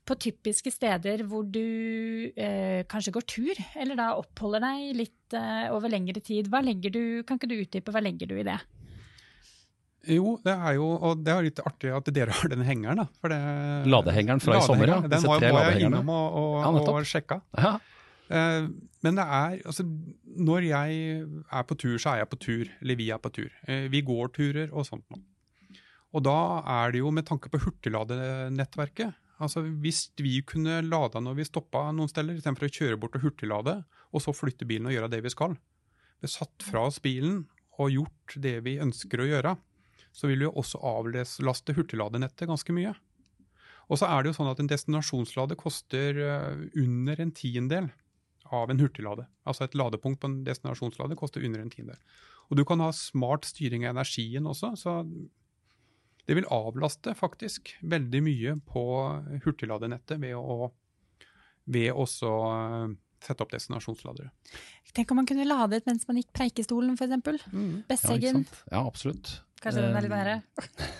på 0.05 0.15
typiske 0.19 0.71
steder 0.73 1.23
hvor 1.29 1.43
du 1.45 2.32
eh, 2.36 2.84
kanskje 2.89 3.13
går 3.13 3.25
tur, 3.29 3.60
eller 3.77 3.95
da 3.99 4.10
oppholder 4.17 4.63
deg 4.65 4.95
litt 4.97 5.36
eh, 5.38 5.67
over 5.71 5.89
lengre 5.91 6.19
tid. 6.21 6.49
Hva 6.49 6.62
legger 6.65 6.91
du, 6.95 7.03
kan 7.27 7.38
ikke 7.39 7.49
du 7.51 7.60
utdype, 7.62 7.93
hva 7.93 8.01
legger 8.03 8.27
du 8.32 8.36
i 8.39 8.45
det? 8.47 8.58
Jo, 10.10 10.38
det 10.43 10.53
er 10.55 10.77
jo 10.77 10.88
og 10.95 11.19
det 11.25 11.34
er 11.34 11.45
litt 11.45 11.60
artig 11.60 11.91
at 11.93 12.08
dere 12.15 12.34
har 12.34 12.49
den 12.51 12.63
hengeren. 12.65 13.01
da. 13.03 13.08
For 13.21 13.29
det, 13.34 13.39
Ladehengeren 13.91 14.39
fra 14.41 14.58
i 14.58 14.65
sommer, 14.65 14.88
ja. 14.89 14.99
Den 15.12 15.25
var, 15.27 15.41
tre 15.43 15.51
var 15.53 15.71
jeg 15.73 15.86
innom 15.89 16.10
og, 16.10 16.38
og, 16.39 16.53
Ja, 16.63 16.93
og 16.95 17.05
sjekka. 17.10 17.41
Ja. 17.60 17.73
Eh, 18.30 18.68
men 19.02 19.18
det 19.18 19.24
er 19.26 19.56
altså 19.65 19.82
Når 20.38 20.68
jeg 20.68 20.98
er 21.50 21.63
på 21.65 21.78
tur, 21.82 21.98
så 21.98 22.13
er 22.13 22.22
jeg 22.22 22.30
på 22.30 22.42
tur. 22.44 22.72
Eller 22.82 23.00
vi 23.00 23.10
er 23.10 23.22
på 23.22 23.32
tur. 23.34 23.50
Eh, 23.68 23.88
vi 23.89 24.04
går 24.06 24.34
turer 24.36 24.70
og 24.74 24.86
sånt 24.88 25.08
noe. 25.10 25.24
Og 26.13 26.24
da 26.26 26.38
er 26.65 26.94
det 26.94 27.04
jo 27.04 27.12
med 27.13 27.28
tanke 27.28 27.52
på 27.54 27.62
hurtigladenettverket. 27.62 29.13
Altså 29.39 29.62
Hvis 29.62 30.10
vi 30.20 30.42
kunne 30.42 30.82
lada 30.82 31.22
når 31.22 31.38
vi 31.38 31.48
stoppa 31.48 31.89
noen 31.94 32.10
steder, 32.10 32.38
istedenfor 32.38 32.68
å 32.68 32.76
kjøre 32.76 33.00
bort 33.00 33.15
og 33.15 33.24
hurtiglade, 33.24 33.76
og 34.10 34.24
så 34.24 34.34
flytte 34.34 34.68
bilen 34.68 34.89
og 34.89 34.96
gjøre 34.96 35.12
det 35.13 35.22
vi 35.24 35.32
skal. 35.34 35.54
Vi 36.20 36.28
satt 36.28 36.65
fra 36.65 36.88
oss 36.89 36.98
bilen 37.00 37.46
og 37.80 37.94
gjort 37.94 38.36
det 38.42 38.58
vi 38.65 38.80
ønsker 38.82 39.22
å 39.22 39.30
gjøre. 39.30 39.58
så 40.12 40.26
vil 40.26 40.42
vi 40.42 40.48
også 40.50 40.80
avlaste 40.82 41.74
hurtigladenettet 41.78 42.50
ganske 42.50 42.74
mye. 42.74 42.96
Og 43.94 44.00
så 44.02 44.08
er 44.10 44.24
det 44.24 44.32
jo 44.32 44.38
sånn 44.39 44.50
at 44.50 44.60
en 44.60 44.68
destinasjonslade 44.68 45.56
koster 45.56 46.18
eh, 46.18 46.63
under 46.82 47.22
en 47.22 47.32
tiendedel 47.32 47.92
av 48.56 48.72
en 48.72 48.80
hurtiglade. 48.82 49.28
Altså 49.48 49.66
et 49.66 49.78
ladepunkt 49.78 50.22
på 50.22 50.30
en 50.30 50.40
destinasjonslade 50.48 51.18
koster 51.20 51.44
under 51.46 51.62
en 51.64 51.72
tiende. 51.74 51.98
Og 52.50 52.58
du 52.58 52.66
kan 52.66 52.82
ha 52.82 52.90
smart 52.96 53.46
styring 53.46 53.86
av 53.86 53.94
energien 53.94 54.48
også, 54.50 54.74
så 54.80 54.96
det 56.30 56.38
vil 56.38 56.50
avlaste 56.54 57.16
faktisk 57.18 57.74
veldig 57.82 58.22
mye 58.26 58.56
på 58.70 58.84
hurtigladenettet 59.46 60.22
ved 60.22 60.38
å 60.38 60.72
ved 61.70 61.94
også 61.94 62.30
sette 63.25 63.45
opp 63.45 63.53
destinasjonsladere. 63.53 64.32
Tenk 64.95 65.12
om 65.13 65.21
man 65.21 65.27
kunne 65.29 65.47
ladet 65.47 65.86
mens 65.89 66.08
man 66.10 66.19
gikk 66.21 66.32
Preikestolen, 66.36 66.95
f.eks. 66.97 67.45
Mm. 67.53 67.84
Besseggen. 67.89 68.43
Ja, 68.69 68.79
ja, 68.79 68.84
absolutt. 68.88 69.39
Kanskje 69.60 69.82
den 69.84 69.95
er 69.97 70.05
litt 70.05 70.13
nære. 70.13 70.36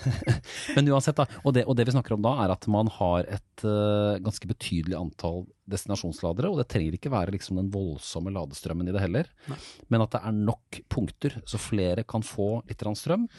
Men 0.76 0.90
uansett, 0.92 1.16
da, 1.16 1.26
og 1.48 1.54
det, 1.56 1.64
og 1.64 1.78
det 1.80 1.86
vi 1.88 1.94
snakker 1.96 2.18
om 2.18 2.24
da, 2.26 2.34
er 2.44 2.52
at 2.52 2.68
man 2.72 2.90
har 2.92 3.28
et 3.32 3.64
uh, 3.64 4.20
ganske 4.20 4.50
betydelig 4.50 4.98
antall 5.00 5.46
destinasjonsladere. 5.72 6.52
Og 6.52 6.60
det 6.60 6.68
trenger 6.72 6.98
ikke 6.98 7.14
være 7.14 7.38
liksom 7.38 7.62
den 7.62 7.70
voldsomme 7.72 8.34
ladestrømmen 8.36 8.92
i 8.92 8.96
det 8.96 9.06
heller. 9.06 9.32
Nei. 9.48 9.60
Men 9.88 10.04
at 10.04 10.18
det 10.18 10.22
er 10.28 10.36
nok 10.42 10.82
punkter, 10.92 11.40
så 11.48 11.62
flere 11.62 12.04
kan 12.04 12.26
få 12.26 12.58
litt 12.68 12.84
strøm 13.00 13.30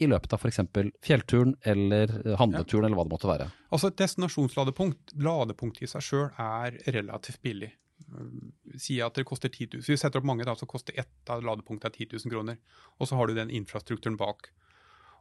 i 0.00 0.08
løpet 0.08 0.32
av 0.32 0.40
f.eks. 0.40 0.62
fjellturen 1.04 1.56
eller 1.68 2.12
handleturen 2.40 2.86
ja. 2.86 2.88
eller 2.88 2.96
hva 2.96 3.04
det 3.08 3.12
måtte 3.12 3.28
være. 3.28 3.50
Altså 3.74 3.90
Et 3.90 3.98
destinasjonsladepunkt, 4.00 5.18
ladepunkt 5.20 5.82
i 5.82 5.90
seg 5.90 6.06
sjøl, 6.06 6.30
er 6.40 6.78
relativt 6.94 7.42
billig. 7.44 7.74
Um, 8.10 8.52
Si 8.78 9.00
at 9.02 9.18
det 9.18 9.26
koster 9.28 9.50
10 9.50 9.68
000. 9.80 9.84
Vi 9.88 9.98
setter 9.98 10.20
opp 10.20 10.26
mange, 10.28 10.46
da, 10.46 10.54
så 10.56 10.68
koster 10.68 10.96
ett 10.98 11.30
av 11.30 11.42
ladepunktene 11.44 11.92
10 11.92 12.18
000 12.24 12.32
kroner. 12.32 12.58
Og 12.98 13.08
så 13.10 13.18
har 13.18 13.28
du 13.28 13.34
den 13.36 13.50
infrastrukturen 13.50 14.18
bak. 14.20 14.50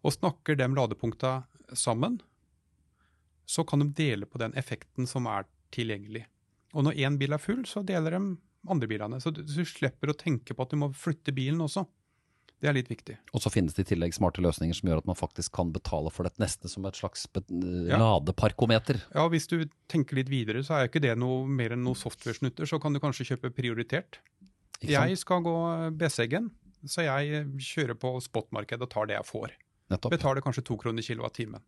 Og 0.06 0.13
snakker 0.15 0.56
de 0.56 0.67
ladepunktene 0.71 1.75
sammen, 1.75 2.19
så 3.49 3.65
kan 3.65 3.82
de 3.82 3.89
dele 3.97 4.30
på 4.30 4.39
den 4.41 4.54
effekten 4.54 5.10
som 5.10 5.25
er 5.28 5.47
tilgjengelig. 5.73 6.28
Og 6.78 6.86
når 6.86 7.02
én 7.02 7.17
bil 7.17 7.34
er 7.34 7.41
full, 7.41 7.63
så 7.65 7.82
deler 7.86 8.13
de 8.15 8.21
andre 8.69 8.89
bilene. 8.91 9.19
Så 9.21 9.34
du, 9.34 9.41
du 9.41 9.63
slipper 9.65 10.12
å 10.12 10.17
tenke 10.17 10.54
på 10.54 10.65
at 10.65 10.73
du 10.73 10.78
må 10.80 10.91
flytte 10.93 11.34
bilen 11.36 11.62
også. 11.65 11.88
Det 12.59 12.67
er 12.67 12.73
litt 12.75 12.89
viktig. 12.91 13.15
Og 13.33 13.39
så 13.39 13.47
finnes 13.53 13.73
det 13.73 13.85
i 13.85 13.95
tillegg 13.95 14.11
smarte 14.13 14.41
løsninger 14.43 14.75
som 14.75 14.89
gjør 14.89 14.97
at 14.99 15.05
man 15.07 15.15
faktisk 15.15 15.53
kan 15.55 15.69
betale 15.71 16.11
for 16.11 16.27
det 16.27 16.33
neste 16.43 16.67
som 16.67 16.83
et 16.85 16.93
slags 16.99 17.25
Ja. 17.47 17.97
ladeparkometer. 17.97 18.99
Ja, 19.15 19.27
Hvis 19.29 19.47
du 19.47 19.63
tenker 19.87 20.15
litt 20.15 20.27
videre, 20.29 20.59
så 20.63 20.75
er 20.75 20.87
jo 20.87 20.91
ikke 20.91 21.01
det 21.01 21.17
noe 21.17 21.47
mer 21.47 21.69
enn 21.71 21.83
noe 21.83 21.95
software-snutter. 21.95 22.67
Så 22.67 22.79
kan 22.81 22.91
du 22.93 22.99
kanskje 22.99 23.25
kjøpe 23.31 23.53
prioritert. 23.55 24.19
Jeg 24.81 25.17
skal 25.17 25.41
gå 25.41 25.55
Besseggen, 25.97 26.51
så 26.85 27.03
jeg 27.03 27.45
kjører 27.59 27.95
på 27.95 28.19
spotmarkedet 28.21 28.81
og 28.81 28.89
tar 28.89 29.05
det 29.07 29.15
jeg 29.15 29.25
får. 29.25 29.51
Nettopp. 29.89 30.11
Betaler 30.11 30.41
kanskje 30.41 30.63
to 30.65 30.75
kroner 30.77 31.01
kilowattimen. 31.01 31.61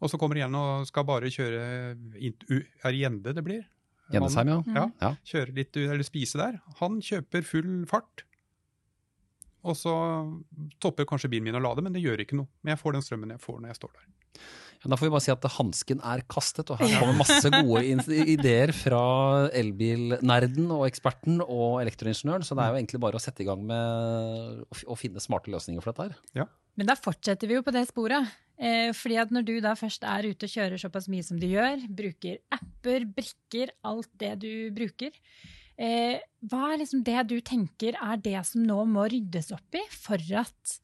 Og 0.00 0.10
så 0.10 0.18
kommer 0.20 0.36
igjen 0.36 0.54
og 0.54 0.86
skal 0.86 1.04
bare 1.08 1.30
kjøre 1.32 1.96
Er 1.96 2.90
det 2.92 3.00
Gjende 3.00 3.34
det 3.34 3.42
blir? 3.44 3.64
Gjennesheim, 4.12 4.46
ja. 4.46 4.62
Ja, 4.74 4.90
Ja. 5.02 5.16
kjøre 5.26 5.52
litt, 5.54 5.76
eller 5.76 6.04
spise 6.04 6.34
der. 6.38 6.60
Han 6.78 7.00
kjøper 7.00 7.42
full 7.44 7.84
fart. 7.86 8.22
Og 9.66 9.74
så 9.78 9.94
topper 10.82 11.08
kanskje 11.08 11.30
bilen 11.32 11.48
min 11.48 11.58
å 11.58 11.62
lade, 11.64 11.82
men 11.84 11.94
det 11.94 12.04
gjør 12.04 12.22
ikke 12.22 12.38
noe. 12.38 12.48
Men 12.62 12.74
jeg 12.74 12.82
får 12.82 12.96
den 12.96 13.04
strømmen 13.06 13.34
jeg 13.34 13.42
får 13.42 13.58
når 13.60 13.72
jeg 13.72 13.80
står 13.80 13.92
der. 13.96 14.06
Ja, 14.76 14.90
Da 14.92 14.98
får 14.98 15.08
vi 15.08 15.12
bare 15.14 15.24
si 15.24 15.32
at 15.32 15.46
hansken 15.56 16.02
er 16.04 16.22
kastet, 16.30 16.70
og 16.70 16.78
her 16.80 16.98
kommer 17.00 17.16
masse 17.18 17.50
gode 17.50 17.82
ideer 18.36 18.72
fra 18.76 19.02
elbilnerden 19.56 20.70
og 20.74 20.86
eksperten 20.88 21.40
og 21.42 21.80
elektroingeniøren. 21.82 22.46
Så 22.46 22.56
det 22.58 22.64
er 22.64 22.72
jo 22.74 22.80
egentlig 22.82 23.02
bare 23.02 23.18
å 23.18 23.22
sette 23.22 23.42
i 23.42 23.48
gang 23.48 23.64
med 23.66 24.76
å 24.86 24.98
finne 24.98 25.22
smarte 25.24 25.52
løsninger 25.54 25.82
for 25.84 25.92
dette 25.92 26.10
her. 26.36 26.50
Men 26.76 26.90
da 26.90 26.96
fortsetter 27.00 27.48
vi 27.48 27.56
jo 27.56 27.64
på 27.64 27.72
det 27.74 27.86
sporet. 27.88 28.28
Eh, 28.56 28.90
fordi 28.96 29.18
at 29.20 29.32
når 29.32 29.44
du 29.48 29.54
da 29.64 29.74
først 29.76 30.04
er 30.08 30.30
ute 30.30 30.48
og 30.48 30.52
kjører 30.52 30.80
såpass 30.80 31.10
mye 31.12 31.24
som 31.24 31.40
du 31.40 31.48
gjør, 31.48 31.82
bruker 31.92 32.38
apper, 32.56 33.04
brikker, 33.16 33.72
alt 33.84 34.08
det 34.20 34.32
du 34.44 34.52
bruker, 34.76 35.12
eh, 35.78 36.18
hva 36.48 36.72
er 36.72 36.78
liksom 36.82 37.02
det 37.04 37.26
du 37.28 37.40
tenker 37.40 37.96
er 38.00 38.16
det 38.22 38.38
som 38.46 38.62
nå 38.66 38.84
må 38.88 39.06
ryddes 39.12 39.52
opp 39.52 39.74
i 39.74 39.82
for 39.92 40.16
at 40.38 40.76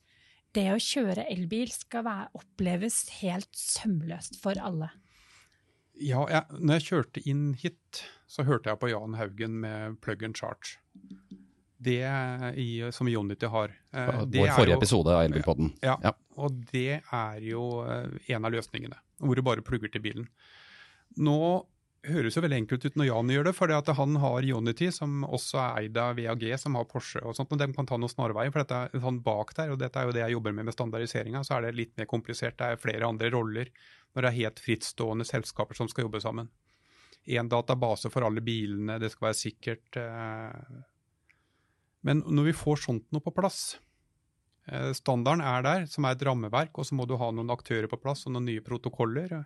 det 0.53 0.67
å 0.75 0.81
kjøre 0.81 1.25
elbil 1.33 1.71
skal 1.73 2.05
være, 2.05 2.29
oppleves 2.37 3.07
helt 3.23 3.49
sømløst 3.57 4.37
for 4.43 4.59
alle? 4.61 4.91
Ja, 6.03 6.25
jeg, 6.29 6.45
når 6.61 6.79
jeg 6.81 6.87
kjørte 6.89 7.23
inn 7.29 7.55
hit, 7.61 8.03
så 8.29 8.45
hørte 8.49 8.69
jeg 8.73 8.81
på 8.81 8.89
Jan 8.91 9.15
Haugen 9.17 9.59
med 9.61 9.99
Plug 10.05 10.23
and 10.25 10.37
Charge. 10.37 10.79
Det 11.83 11.99
i, 12.57 12.67
som 12.95 13.09
Jonity 13.11 13.49
har. 13.51 13.73
eh, 13.93 14.21
det 14.31 14.39
Vår 14.41 14.49
er 14.49 14.55
forrige 14.57 14.75
jo- 14.77 14.81
episode 14.81 15.09
av 15.17 15.25
Elbilpodden. 15.27 15.73
Ja, 15.83 15.97
Ja. 16.05 16.13
og 16.37 16.61
det 16.73 17.03
er 17.13 17.41
jo 17.43 17.83
eh, 17.85 18.09
en 18.35 18.45
av 18.45 18.53
løsningene, 18.53 18.97
hvor 19.21 19.35
du 19.35 19.43
bare 19.43 19.63
plugger 19.67 19.91
til 19.93 20.01
bilen. 20.05 20.29
Nå 21.19 21.67
høres 22.09 22.37
jo 22.37 22.43
veldig 22.43 22.59
enkelt 22.63 22.87
ut 22.87 22.97
når 22.99 23.09
Jan 23.09 23.33
gjør 23.35 23.47
det, 23.49 23.53
for 23.57 23.73
han 23.99 24.17
har 24.23 24.49
Unity, 24.57 24.89
som 24.95 25.23
også 25.25 25.61
er 25.63 25.83
eid 25.83 26.01
av 26.01 26.17
VAG, 26.19 26.45
som 26.59 26.79
har 26.79 26.89
Porsche 26.91 27.23
og 27.23 27.37
sånt, 27.39 27.53
og 27.55 27.61
de 27.61 27.69
kan 27.77 27.89
ta 27.89 27.99
noen 28.01 28.11
snarveier, 28.11 28.53
for 28.55 28.65
dette 28.65 28.81
er 28.89 29.05
sånn 29.05 29.21
bak 29.23 29.55
der, 29.59 29.75
og 29.75 29.79
dette 29.83 30.01
er 30.01 30.09
jo 30.09 30.17
det 30.17 30.25
jeg 30.25 30.37
jobber 30.37 30.57
med 30.57 30.69
med 30.69 30.77
standardiseringa, 30.77 31.45
så 31.47 31.57
er 31.57 31.69
det 31.69 31.77
litt 31.79 31.95
mer 32.01 32.11
komplisert. 32.11 32.59
Det 32.59 32.73
er 32.73 32.83
flere 32.83 33.09
andre 33.09 33.31
roller 33.35 33.71
når 34.13 34.23
det 34.27 34.33
er 34.33 34.41
helt 34.41 34.61
frittstående 34.61 35.29
selskaper 35.29 35.79
som 35.79 35.89
skal 35.91 36.09
jobbe 36.09 36.21
sammen. 36.25 36.51
Én 37.31 37.49
database 37.49 38.11
for 38.11 38.27
alle 38.27 38.43
bilene, 38.43 38.99
det 38.99 39.13
skal 39.13 39.31
være 39.31 39.39
sikkert. 39.39 39.97
eh. 39.97 40.83
Men 42.03 42.25
når 42.27 42.51
vi 42.51 42.59
får 42.59 42.83
sånt 42.83 43.07
noe 43.15 43.23
på 43.23 43.31
plass, 43.31 43.79
Eh, 44.71 44.93
Standarden 44.95 45.43
er 45.43 45.65
der, 45.67 45.87
som 45.91 46.07
er 46.07 46.15
et 46.17 46.23
rammeverk, 46.27 46.77
og 46.79 46.87
så 46.87 46.95
må 46.95 47.07
du 47.09 47.17
ha 47.19 47.31
noen 47.35 47.51
aktører 47.51 47.89
på 47.91 47.99
plass 48.03 48.27
og 48.27 48.37
noen 48.37 48.47
nye 48.51 48.63
protokoller. 48.65 49.43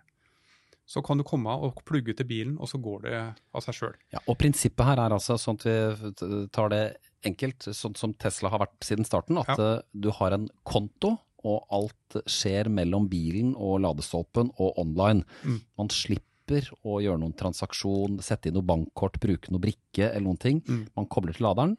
Så 0.87 1.01
kan 1.03 1.19
du 1.19 1.25
komme 1.27 1.51
og 1.51 1.81
plugge 1.87 2.15
til 2.15 2.27
bilen, 2.29 2.55
og 2.63 2.69
så 2.71 2.79
går 2.79 3.01
det 3.03 3.17
av 3.19 3.63
seg 3.65 3.75
sjøl. 3.75 3.95
Ja, 4.15 4.21
og 4.23 4.37
prinsippet 4.39 4.87
her 4.87 5.01
er 5.03 5.15
altså, 5.15 5.35
sånn 5.41 5.59
at 5.59 5.67
vi 5.67 6.43
tar 6.55 6.71
det 6.71 6.83
enkelt, 7.27 7.67
sånn 7.75 7.97
som 7.99 8.13
Tesla 8.15 8.53
har 8.53 8.63
vært 8.63 8.87
siden 8.87 9.07
starten, 9.07 9.39
at 9.41 9.51
ja. 9.51 9.71
du 9.91 10.07
har 10.15 10.37
en 10.37 10.47
konto, 10.67 11.17
og 11.47 11.67
alt 11.75 12.17
skjer 12.29 12.69
mellom 12.73 13.07
bilen 13.11 13.53
og 13.53 13.81
ladestolpen 13.83 14.49
og 14.57 14.79
online. 14.81 15.25
Mm. 15.43 15.59
Man 15.79 15.91
slipper 15.93 16.69
å 16.87 17.01
gjøre 17.03 17.21
noen 17.21 17.35
transaksjon, 17.37 18.21
sette 18.25 18.49
inn 18.49 18.57
noe 18.57 18.67
bankkort, 18.67 19.19
bruke 19.23 19.51
noe 19.53 19.63
brikke 19.63 20.09
eller 20.09 20.25
noen 20.29 20.41
ting. 20.41 20.63
Mm. 20.67 20.85
Man 20.97 21.09
kobler 21.11 21.37
til 21.37 21.47
laderen, 21.47 21.75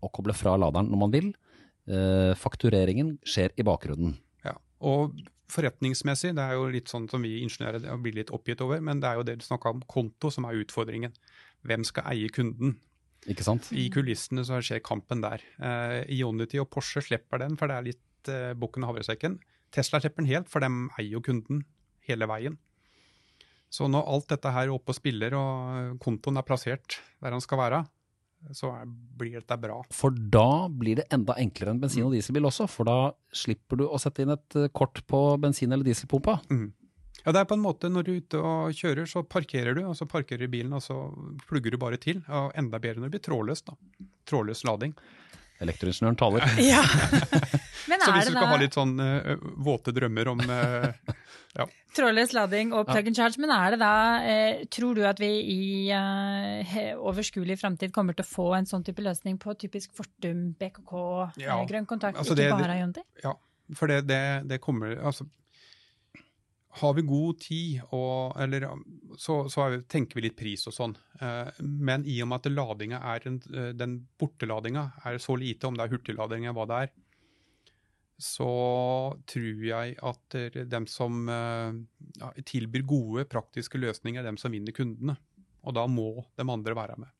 og 0.00 0.12
kobler 0.16 0.36
fra 0.36 0.56
laderen 0.60 0.90
når 0.90 1.02
man 1.04 1.14
vil. 1.14 1.30
Eh, 1.90 2.32
faktureringen 2.38 3.16
skjer 3.26 3.54
i 3.58 3.66
bakgrunnen. 3.66 4.18
Ja. 4.44 4.56
Og 4.86 5.16
forretningsmessig, 5.50 6.34
det 6.36 6.44
er 6.44 6.56
jo 6.58 6.68
litt 6.72 6.90
sånn 6.90 7.08
som 7.10 7.22
vi 7.24 7.40
ingeniører 7.44 7.98
blir 8.02 8.16
litt 8.20 8.32
oppgitt 8.34 8.62
over, 8.64 8.80
men 8.84 9.02
det 9.02 9.10
er 9.10 9.18
jo 9.18 9.26
det 9.28 9.38
du 9.40 9.44
snakka 9.46 9.74
om, 9.74 9.82
konto, 9.90 10.30
som 10.32 10.46
er 10.48 10.60
utfordringen. 10.62 11.14
Hvem 11.66 11.84
skal 11.88 12.08
eie 12.12 12.30
kunden? 12.32 12.78
Ikke 13.28 13.44
sant? 13.44 13.68
I 13.76 13.88
kulissene 13.92 14.44
så 14.48 14.62
skjer 14.64 14.80
kampen 14.84 15.20
der. 15.24 15.44
Uh, 15.60 16.00
Ionity 16.08 16.60
og 16.62 16.70
Porsche 16.72 17.02
slipper 17.04 17.42
den, 17.42 17.58
for 17.60 17.68
det 17.68 17.76
er 17.76 17.88
litt 17.90 18.32
uh, 18.32 18.52
bukken 18.56 18.86
og 18.86 18.94
havresekken. 18.94 19.36
Tesla 19.74 20.00
slipper 20.00 20.24
den 20.24 20.32
helt, 20.32 20.50
for 20.50 20.64
de 20.64 20.70
eier 20.96 21.12
jo 21.18 21.24
kunden 21.24 21.64
hele 22.08 22.28
veien. 22.30 22.56
Så 23.70 23.86
når 23.86 24.08
alt 24.10 24.32
dette 24.32 24.50
her 24.50 24.66
er 24.66 24.74
oppe 24.74 24.94
og 24.94 24.98
spiller, 24.98 25.36
og 25.38 25.98
kontoen 26.02 26.40
er 26.40 26.46
plassert 26.46 26.98
der 27.22 27.36
han 27.36 27.44
skal 27.44 27.60
være, 27.60 27.84
så 28.56 28.72
blir 29.18 29.38
dette 29.38 29.56
bra. 29.60 29.80
For 29.94 30.10
da 30.10 30.68
blir 30.68 31.00
det 31.00 31.06
enda 31.12 31.36
enklere 31.38 31.74
enn 31.74 31.80
bensin- 31.82 32.06
og 32.06 32.14
dieselbil 32.16 32.48
også, 32.48 32.68
for 32.70 32.88
da 32.88 32.98
slipper 33.32 33.80
du 33.80 33.86
å 33.86 34.00
sette 34.00 34.24
inn 34.24 34.34
et 34.34 34.56
eh, 34.56 34.68
kort 34.74 35.02
på 35.06 35.22
bensin- 35.42 35.72
eller 35.72 35.86
dieselpumpa. 35.86 36.40
Mm. 36.50 36.68
Ja, 37.20 37.32
det 37.36 37.40
er 37.42 37.48
på 37.50 37.56
en 37.58 37.60
måte 37.60 37.90
Når 37.92 38.04
du 38.06 38.12
er 38.14 38.20
ute 38.22 38.38
og 38.40 38.70
kjører, 38.72 39.04
så 39.08 39.22
parkerer 39.28 39.74
du, 39.76 39.82
og 39.84 39.96
så 39.98 40.06
parkerer 40.08 40.46
du 40.46 40.52
bilen, 40.54 40.72
og 40.72 40.80
så 40.80 40.96
plugger 41.48 41.74
du 41.74 41.76
bare 41.82 41.98
til. 42.00 42.22
Og 42.28 42.52
enda 42.56 42.80
bedre 42.80 43.02
når 43.02 43.10
det 43.10 43.18
blir 43.18 43.26
trådløst. 43.28 43.66
da. 43.66 44.06
Trådløs 44.30 44.64
lading. 44.64 44.94
Elektroingeniøren 45.60 46.16
taler. 46.20 46.46
Ja. 46.72 46.82
Men 47.90 48.02
Så 48.04 48.12
hvis 48.14 48.28
du 48.28 48.34
skal 48.36 48.46
ha 48.52 48.56
litt 48.60 48.76
sånn 48.76 48.92
uh, 49.00 49.32
våte 49.64 49.90
drømmer 49.96 50.28
om 50.30 50.40
eh, 50.44 51.14
trådløs 51.96 52.34
lading 52.36 52.74
og 52.76 52.84
plug 52.86 53.08
and 53.10 53.18
charge, 53.18 53.40
men 53.42 53.50
er 53.50 53.74
det 53.74 53.80
da 53.80 53.94
uh, 54.22 54.60
Tror 54.70 54.94
du 54.94 55.00
at 55.08 55.18
vi 55.18 55.30
i 55.50 55.62
overskuelig 56.94 57.56
framtid 57.58 57.90
kommer 57.96 58.14
til 58.14 58.22
å 58.22 58.30
få 58.30 58.46
en 58.60 58.68
sånn 58.68 58.84
type 58.86 59.02
løsning 59.02 59.40
på 59.42 59.56
typisk 59.58 59.96
Fortum, 59.96 60.52
BKK, 60.60 60.94
Ja, 61.42 61.58
grønn 61.66 61.88
kontakt, 61.90 62.20
altså 62.20 62.36
ikke 62.36 62.44
det- 62.44 62.60
bare 62.60 62.78
Jonti? 62.84 63.04
Ja, 63.24 63.34
for 63.74 63.90
det, 63.90 64.04
det, 64.06 64.22
det 64.52 64.60
kommer 64.62 64.94
Altså, 65.00 65.26
har 66.80 66.94
vi 66.96 67.02
god 67.06 67.40
tid, 67.40 67.80
og, 67.96 68.34
eller, 68.40 68.66
så, 69.20 69.42
så 69.52 69.64
er 69.64 69.74
vi, 69.74 69.80
tenker 69.90 70.18
vi 70.18 70.24
litt 70.26 70.38
pris 70.38 70.66
og 70.70 70.74
sånn. 70.76 70.96
Eh, 71.20 71.60
men 71.66 72.06
i 72.08 72.16
og 72.24 72.30
med 72.30 72.40
at 72.40 72.52
ladinga 72.52 73.00
er 73.12 73.28
en, 73.28 73.38
eh, 73.52 73.70
den 73.76 73.98
borteladinga 74.20 74.86
er 75.08 75.20
så 75.22 75.36
lite, 75.40 75.68
om 75.68 75.76
det 75.76 75.86
er 75.86 75.94
hurtiglading 75.94 76.46
eller 76.46 76.56
hva 76.56 76.66
det 76.70 76.80
er, 76.86 76.92
så 78.20 78.50
tror 79.32 79.64
jeg 79.64 79.96
at 80.10 80.36
eh, 80.40 80.60
dem 80.68 80.88
som 80.90 81.22
ja, 81.30 82.32
tilbyr 82.48 82.84
gode, 82.88 83.28
praktiske 83.30 83.80
løsninger, 83.80 84.22
er 84.22 84.30
dem 84.32 84.40
som 84.40 84.52
vinner 84.52 84.76
kundene. 84.76 85.18
Og 85.60 85.76
da 85.76 85.84
må 85.90 86.12
de 86.40 86.46
andre 86.48 86.76
være 86.76 87.00
med. 87.00 87.12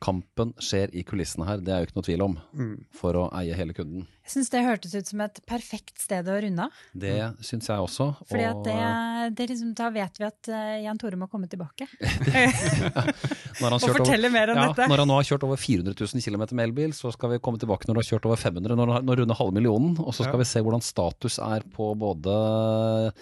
Kampen 0.00 0.54
skjer 0.56 0.88
i 0.96 1.02
kulissene 1.04 1.44
her, 1.44 1.58
det 1.60 1.72
er 1.74 1.82
jo 1.82 1.86
ikke 1.90 1.96
noe 1.98 2.06
tvil 2.06 2.22
om. 2.24 2.38
Mm. 2.56 2.72
For 2.96 3.12
å 3.20 3.26
eie 3.36 3.52
hele 3.58 3.74
kunden. 3.76 4.06
Jeg 4.24 4.32
syns 4.32 4.48
det 4.52 4.62
hørtes 4.64 4.94
ut 4.94 5.08
som 5.10 5.20
et 5.24 5.40
perfekt 5.48 5.98
sted 6.00 6.28
å 6.30 6.36
runde 6.40 6.64
av. 6.64 6.70
Det 6.96 7.12
syns 7.44 7.68
jeg 7.68 7.82
også. 7.84 8.06
Fordi 8.30 8.44
at 8.46 8.56
og- 8.56 8.64
det, 8.64 9.34
det 9.36 9.48
liksom, 9.50 9.74
da 9.76 9.90
vet 9.92 10.16
vi 10.20 10.24
at 10.24 10.48
eh, 10.48 10.76
Jan 10.86 10.96
Tore 11.02 11.18
må 11.20 11.28
komme 11.28 11.48
tilbake 11.50 11.84
Når 13.60 13.66
han 13.66 13.76
og 13.76 13.84
fortelle 13.84 14.28
over- 14.30 14.34
mer 14.34 14.52
om 14.54 14.60
ja, 14.60 14.66
dette. 14.70 14.88
Når 14.88 15.02
han 15.02 15.10
nå 15.10 15.18
har 15.20 15.28
kjørt 15.28 15.44
over 15.48 15.60
400 15.60 15.94
000 15.98 16.24
km 16.24 16.44
med 16.56 16.64
elbil, 16.68 16.94
så 16.96 17.12
skal 17.12 17.34
vi 17.34 17.40
komme 17.44 17.60
tilbake 17.60 17.88
når 17.88 17.98
du 17.98 18.02
har 18.02 18.08
kjørt 18.12 18.28
over 18.30 18.40
500, 18.40 18.76
når 18.78 18.86
du 18.86 18.92
har- 18.96 19.20
rundet 19.22 19.36
halve 19.40 19.56
millionen. 19.58 19.98
Og 20.00 20.14
så 20.14 20.24
skal 20.24 20.38
Ja. 20.38 20.42
vi 20.44 20.48
se 20.48 20.60
hvordan 20.64 20.82
status 20.84 21.38
er 21.44 21.60
på 21.76 21.92
både 21.98 23.12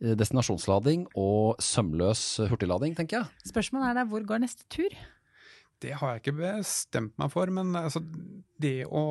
eh, 0.00 0.14
destinasjonslading 0.18 1.06
og 1.16 1.60
sømløs 1.62 2.22
hurtiglading, 2.50 2.96
tenker 2.96 3.20
jeg. 3.20 3.26
Spørsmålet 3.52 3.90
er 3.90 3.94
da 4.00 4.04
hvor 4.08 4.24
går 4.26 4.40
neste 4.46 4.64
tur? 4.72 4.88
Det 5.82 5.92
har 5.98 6.14
jeg 6.14 6.22
ikke 6.22 6.36
bestemt 6.38 7.16
meg 7.18 7.30
for, 7.32 7.50
men 7.50 7.72
altså, 7.78 8.02
det 8.62 8.84
å 8.86 9.02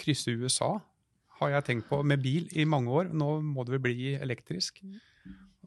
krysse 0.00 0.34
USA 0.36 0.74
har 1.40 1.54
jeg 1.54 1.64
tenkt 1.70 1.86
på 1.88 2.02
med 2.04 2.20
bil 2.20 2.50
i 2.52 2.66
mange 2.68 2.92
år. 2.92 3.08
Nå 3.16 3.38
må 3.40 3.64
det 3.64 3.78
vel 3.78 3.84
bli 3.88 4.10
elektrisk. 4.20 4.82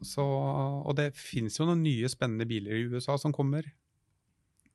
Så, 0.04 0.22
og 0.22 0.94
det 0.98 1.08
finnes 1.18 1.56
jo 1.58 1.66
noen 1.66 1.82
nye 1.82 2.10
spennende 2.10 2.46
biler 2.46 2.76
i 2.78 2.86
USA 2.92 3.16
som 3.18 3.34
kommer. 3.34 3.66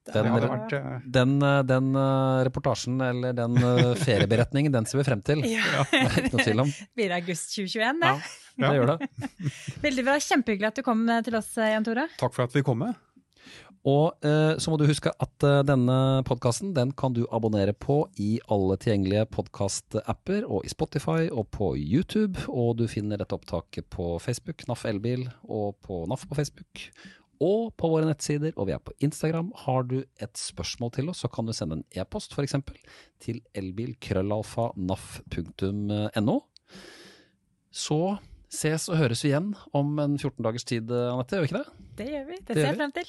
Den, 0.10 0.26
det 0.26 0.42
Ja. 0.42 0.48
vært, 0.50 0.74
eh, 0.74 1.02
den, 1.06 1.34
eh, 1.44 1.62
den 1.70 1.90
eh, 1.96 2.44
reportasjen, 2.48 2.96
eller 3.04 3.34
den 3.38 3.56
ferieberetningen, 4.06 4.72
den 4.74 4.88
ser 4.90 4.98
vi 5.00 5.06
frem 5.06 5.22
til. 5.22 5.44
Ja. 5.46 5.84
Det 5.92 6.00
er 6.02 6.16
ikke 6.24 6.32
noe 6.34 6.46
tvil 6.48 6.64
om. 6.64 6.72
Blir 6.98 7.14
august 7.20 7.52
2021, 7.54 8.00
det? 8.02 8.08
Ja. 8.10 8.70
Det 8.70 8.72
gjør 8.80 8.90
det. 8.96 9.10
Veldig 9.86 10.06
bra. 10.08 10.16
Kjempehyggelig 10.24 10.72
at 10.72 10.80
du 10.82 10.84
kom 10.88 11.04
til 11.28 11.38
oss, 11.40 11.52
Jan 11.62 11.86
Tore. 11.86 12.08
takk 12.20 12.34
for 12.36 12.48
at 12.50 12.56
vi 12.58 12.64
kom 12.66 12.82
med. 12.82 12.98
Og 13.88 14.12
eh, 14.28 14.58
så 14.60 14.72
må 14.72 14.78
du 14.80 14.88
huske 14.90 15.12
at 15.24 15.44
eh, 15.48 15.62
denne 15.64 16.24
podkasten 16.28 16.74
den 16.76 16.92
kan 17.00 17.14
du 17.16 17.22
abonnere 17.32 17.72
på 17.72 18.02
i 18.20 18.40
alle 18.52 18.76
tilgjengelige 18.82 19.24
podkastapper, 19.32 20.44
og 20.44 20.66
i 20.68 20.70
Spotify 20.72 21.30
og 21.32 21.48
på 21.56 21.78
YouTube. 21.80 22.36
Og 22.52 22.76
du 22.82 22.88
finner 22.92 23.18
dette 23.22 23.36
opptaket 23.38 23.88
på 23.94 24.18
Facebook, 24.24 24.66
NAF 24.68 24.84
Elbil, 24.90 25.30
og 25.48 25.78
på 25.86 26.02
NAF 26.12 26.28
på 26.28 26.36
Facebook. 26.42 26.74
Og 27.40 27.72
på 27.80 27.88
våre 27.88 28.04
nettsider, 28.10 28.52
og 28.60 28.68
vi 28.68 28.76
er 28.76 28.84
på 28.84 28.92
Instagram. 29.00 29.56
Har 29.64 29.88
du 29.88 30.04
et 30.04 30.36
spørsmål 30.36 30.92
til 30.98 31.08
oss, 31.14 31.24
så 31.24 31.32
kan 31.32 31.48
du 31.48 31.54
sende 31.56 31.80
en 31.80 31.88
e-post 31.96 32.36
f.eks. 32.36 32.60
til 33.24 33.40
elbilkrøllalfa.naf.no. 33.56 36.38
Så 37.72 38.20
ses 38.52 38.90
og 38.90 38.98
høres 39.00 39.24
vi 39.24 39.30
igjen 39.32 39.56
om 39.78 40.00
en 40.04 40.18
14 40.20 40.44
dagers 40.44 40.66
tid, 40.68 40.92
Anette, 40.92 41.36
gjør 41.38 41.44
vi 41.46 41.48
ikke 41.48 41.62
det? 41.62 41.70
Det 41.96 42.08
gjør 42.12 42.26
vi. 42.28 42.36
Det, 42.42 42.48
Det 42.50 42.56
ser 42.58 42.68
jeg 42.74 42.80
frem 42.82 42.92
til. 42.98 43.08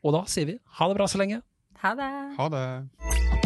Og 0.00 0.16
da 0.16 0.24
sier 0.30 0.48
vi 0.48 0.58
ha 0.78 0.88
det 0.88 0.96
bra 0.96 1.08
så 1.10 1.20
lenge. 1.20 1.42
Ha 1.82 1.94
det. 1.96 2.10
Ha 2.38 2.48
det. 2.52 3.39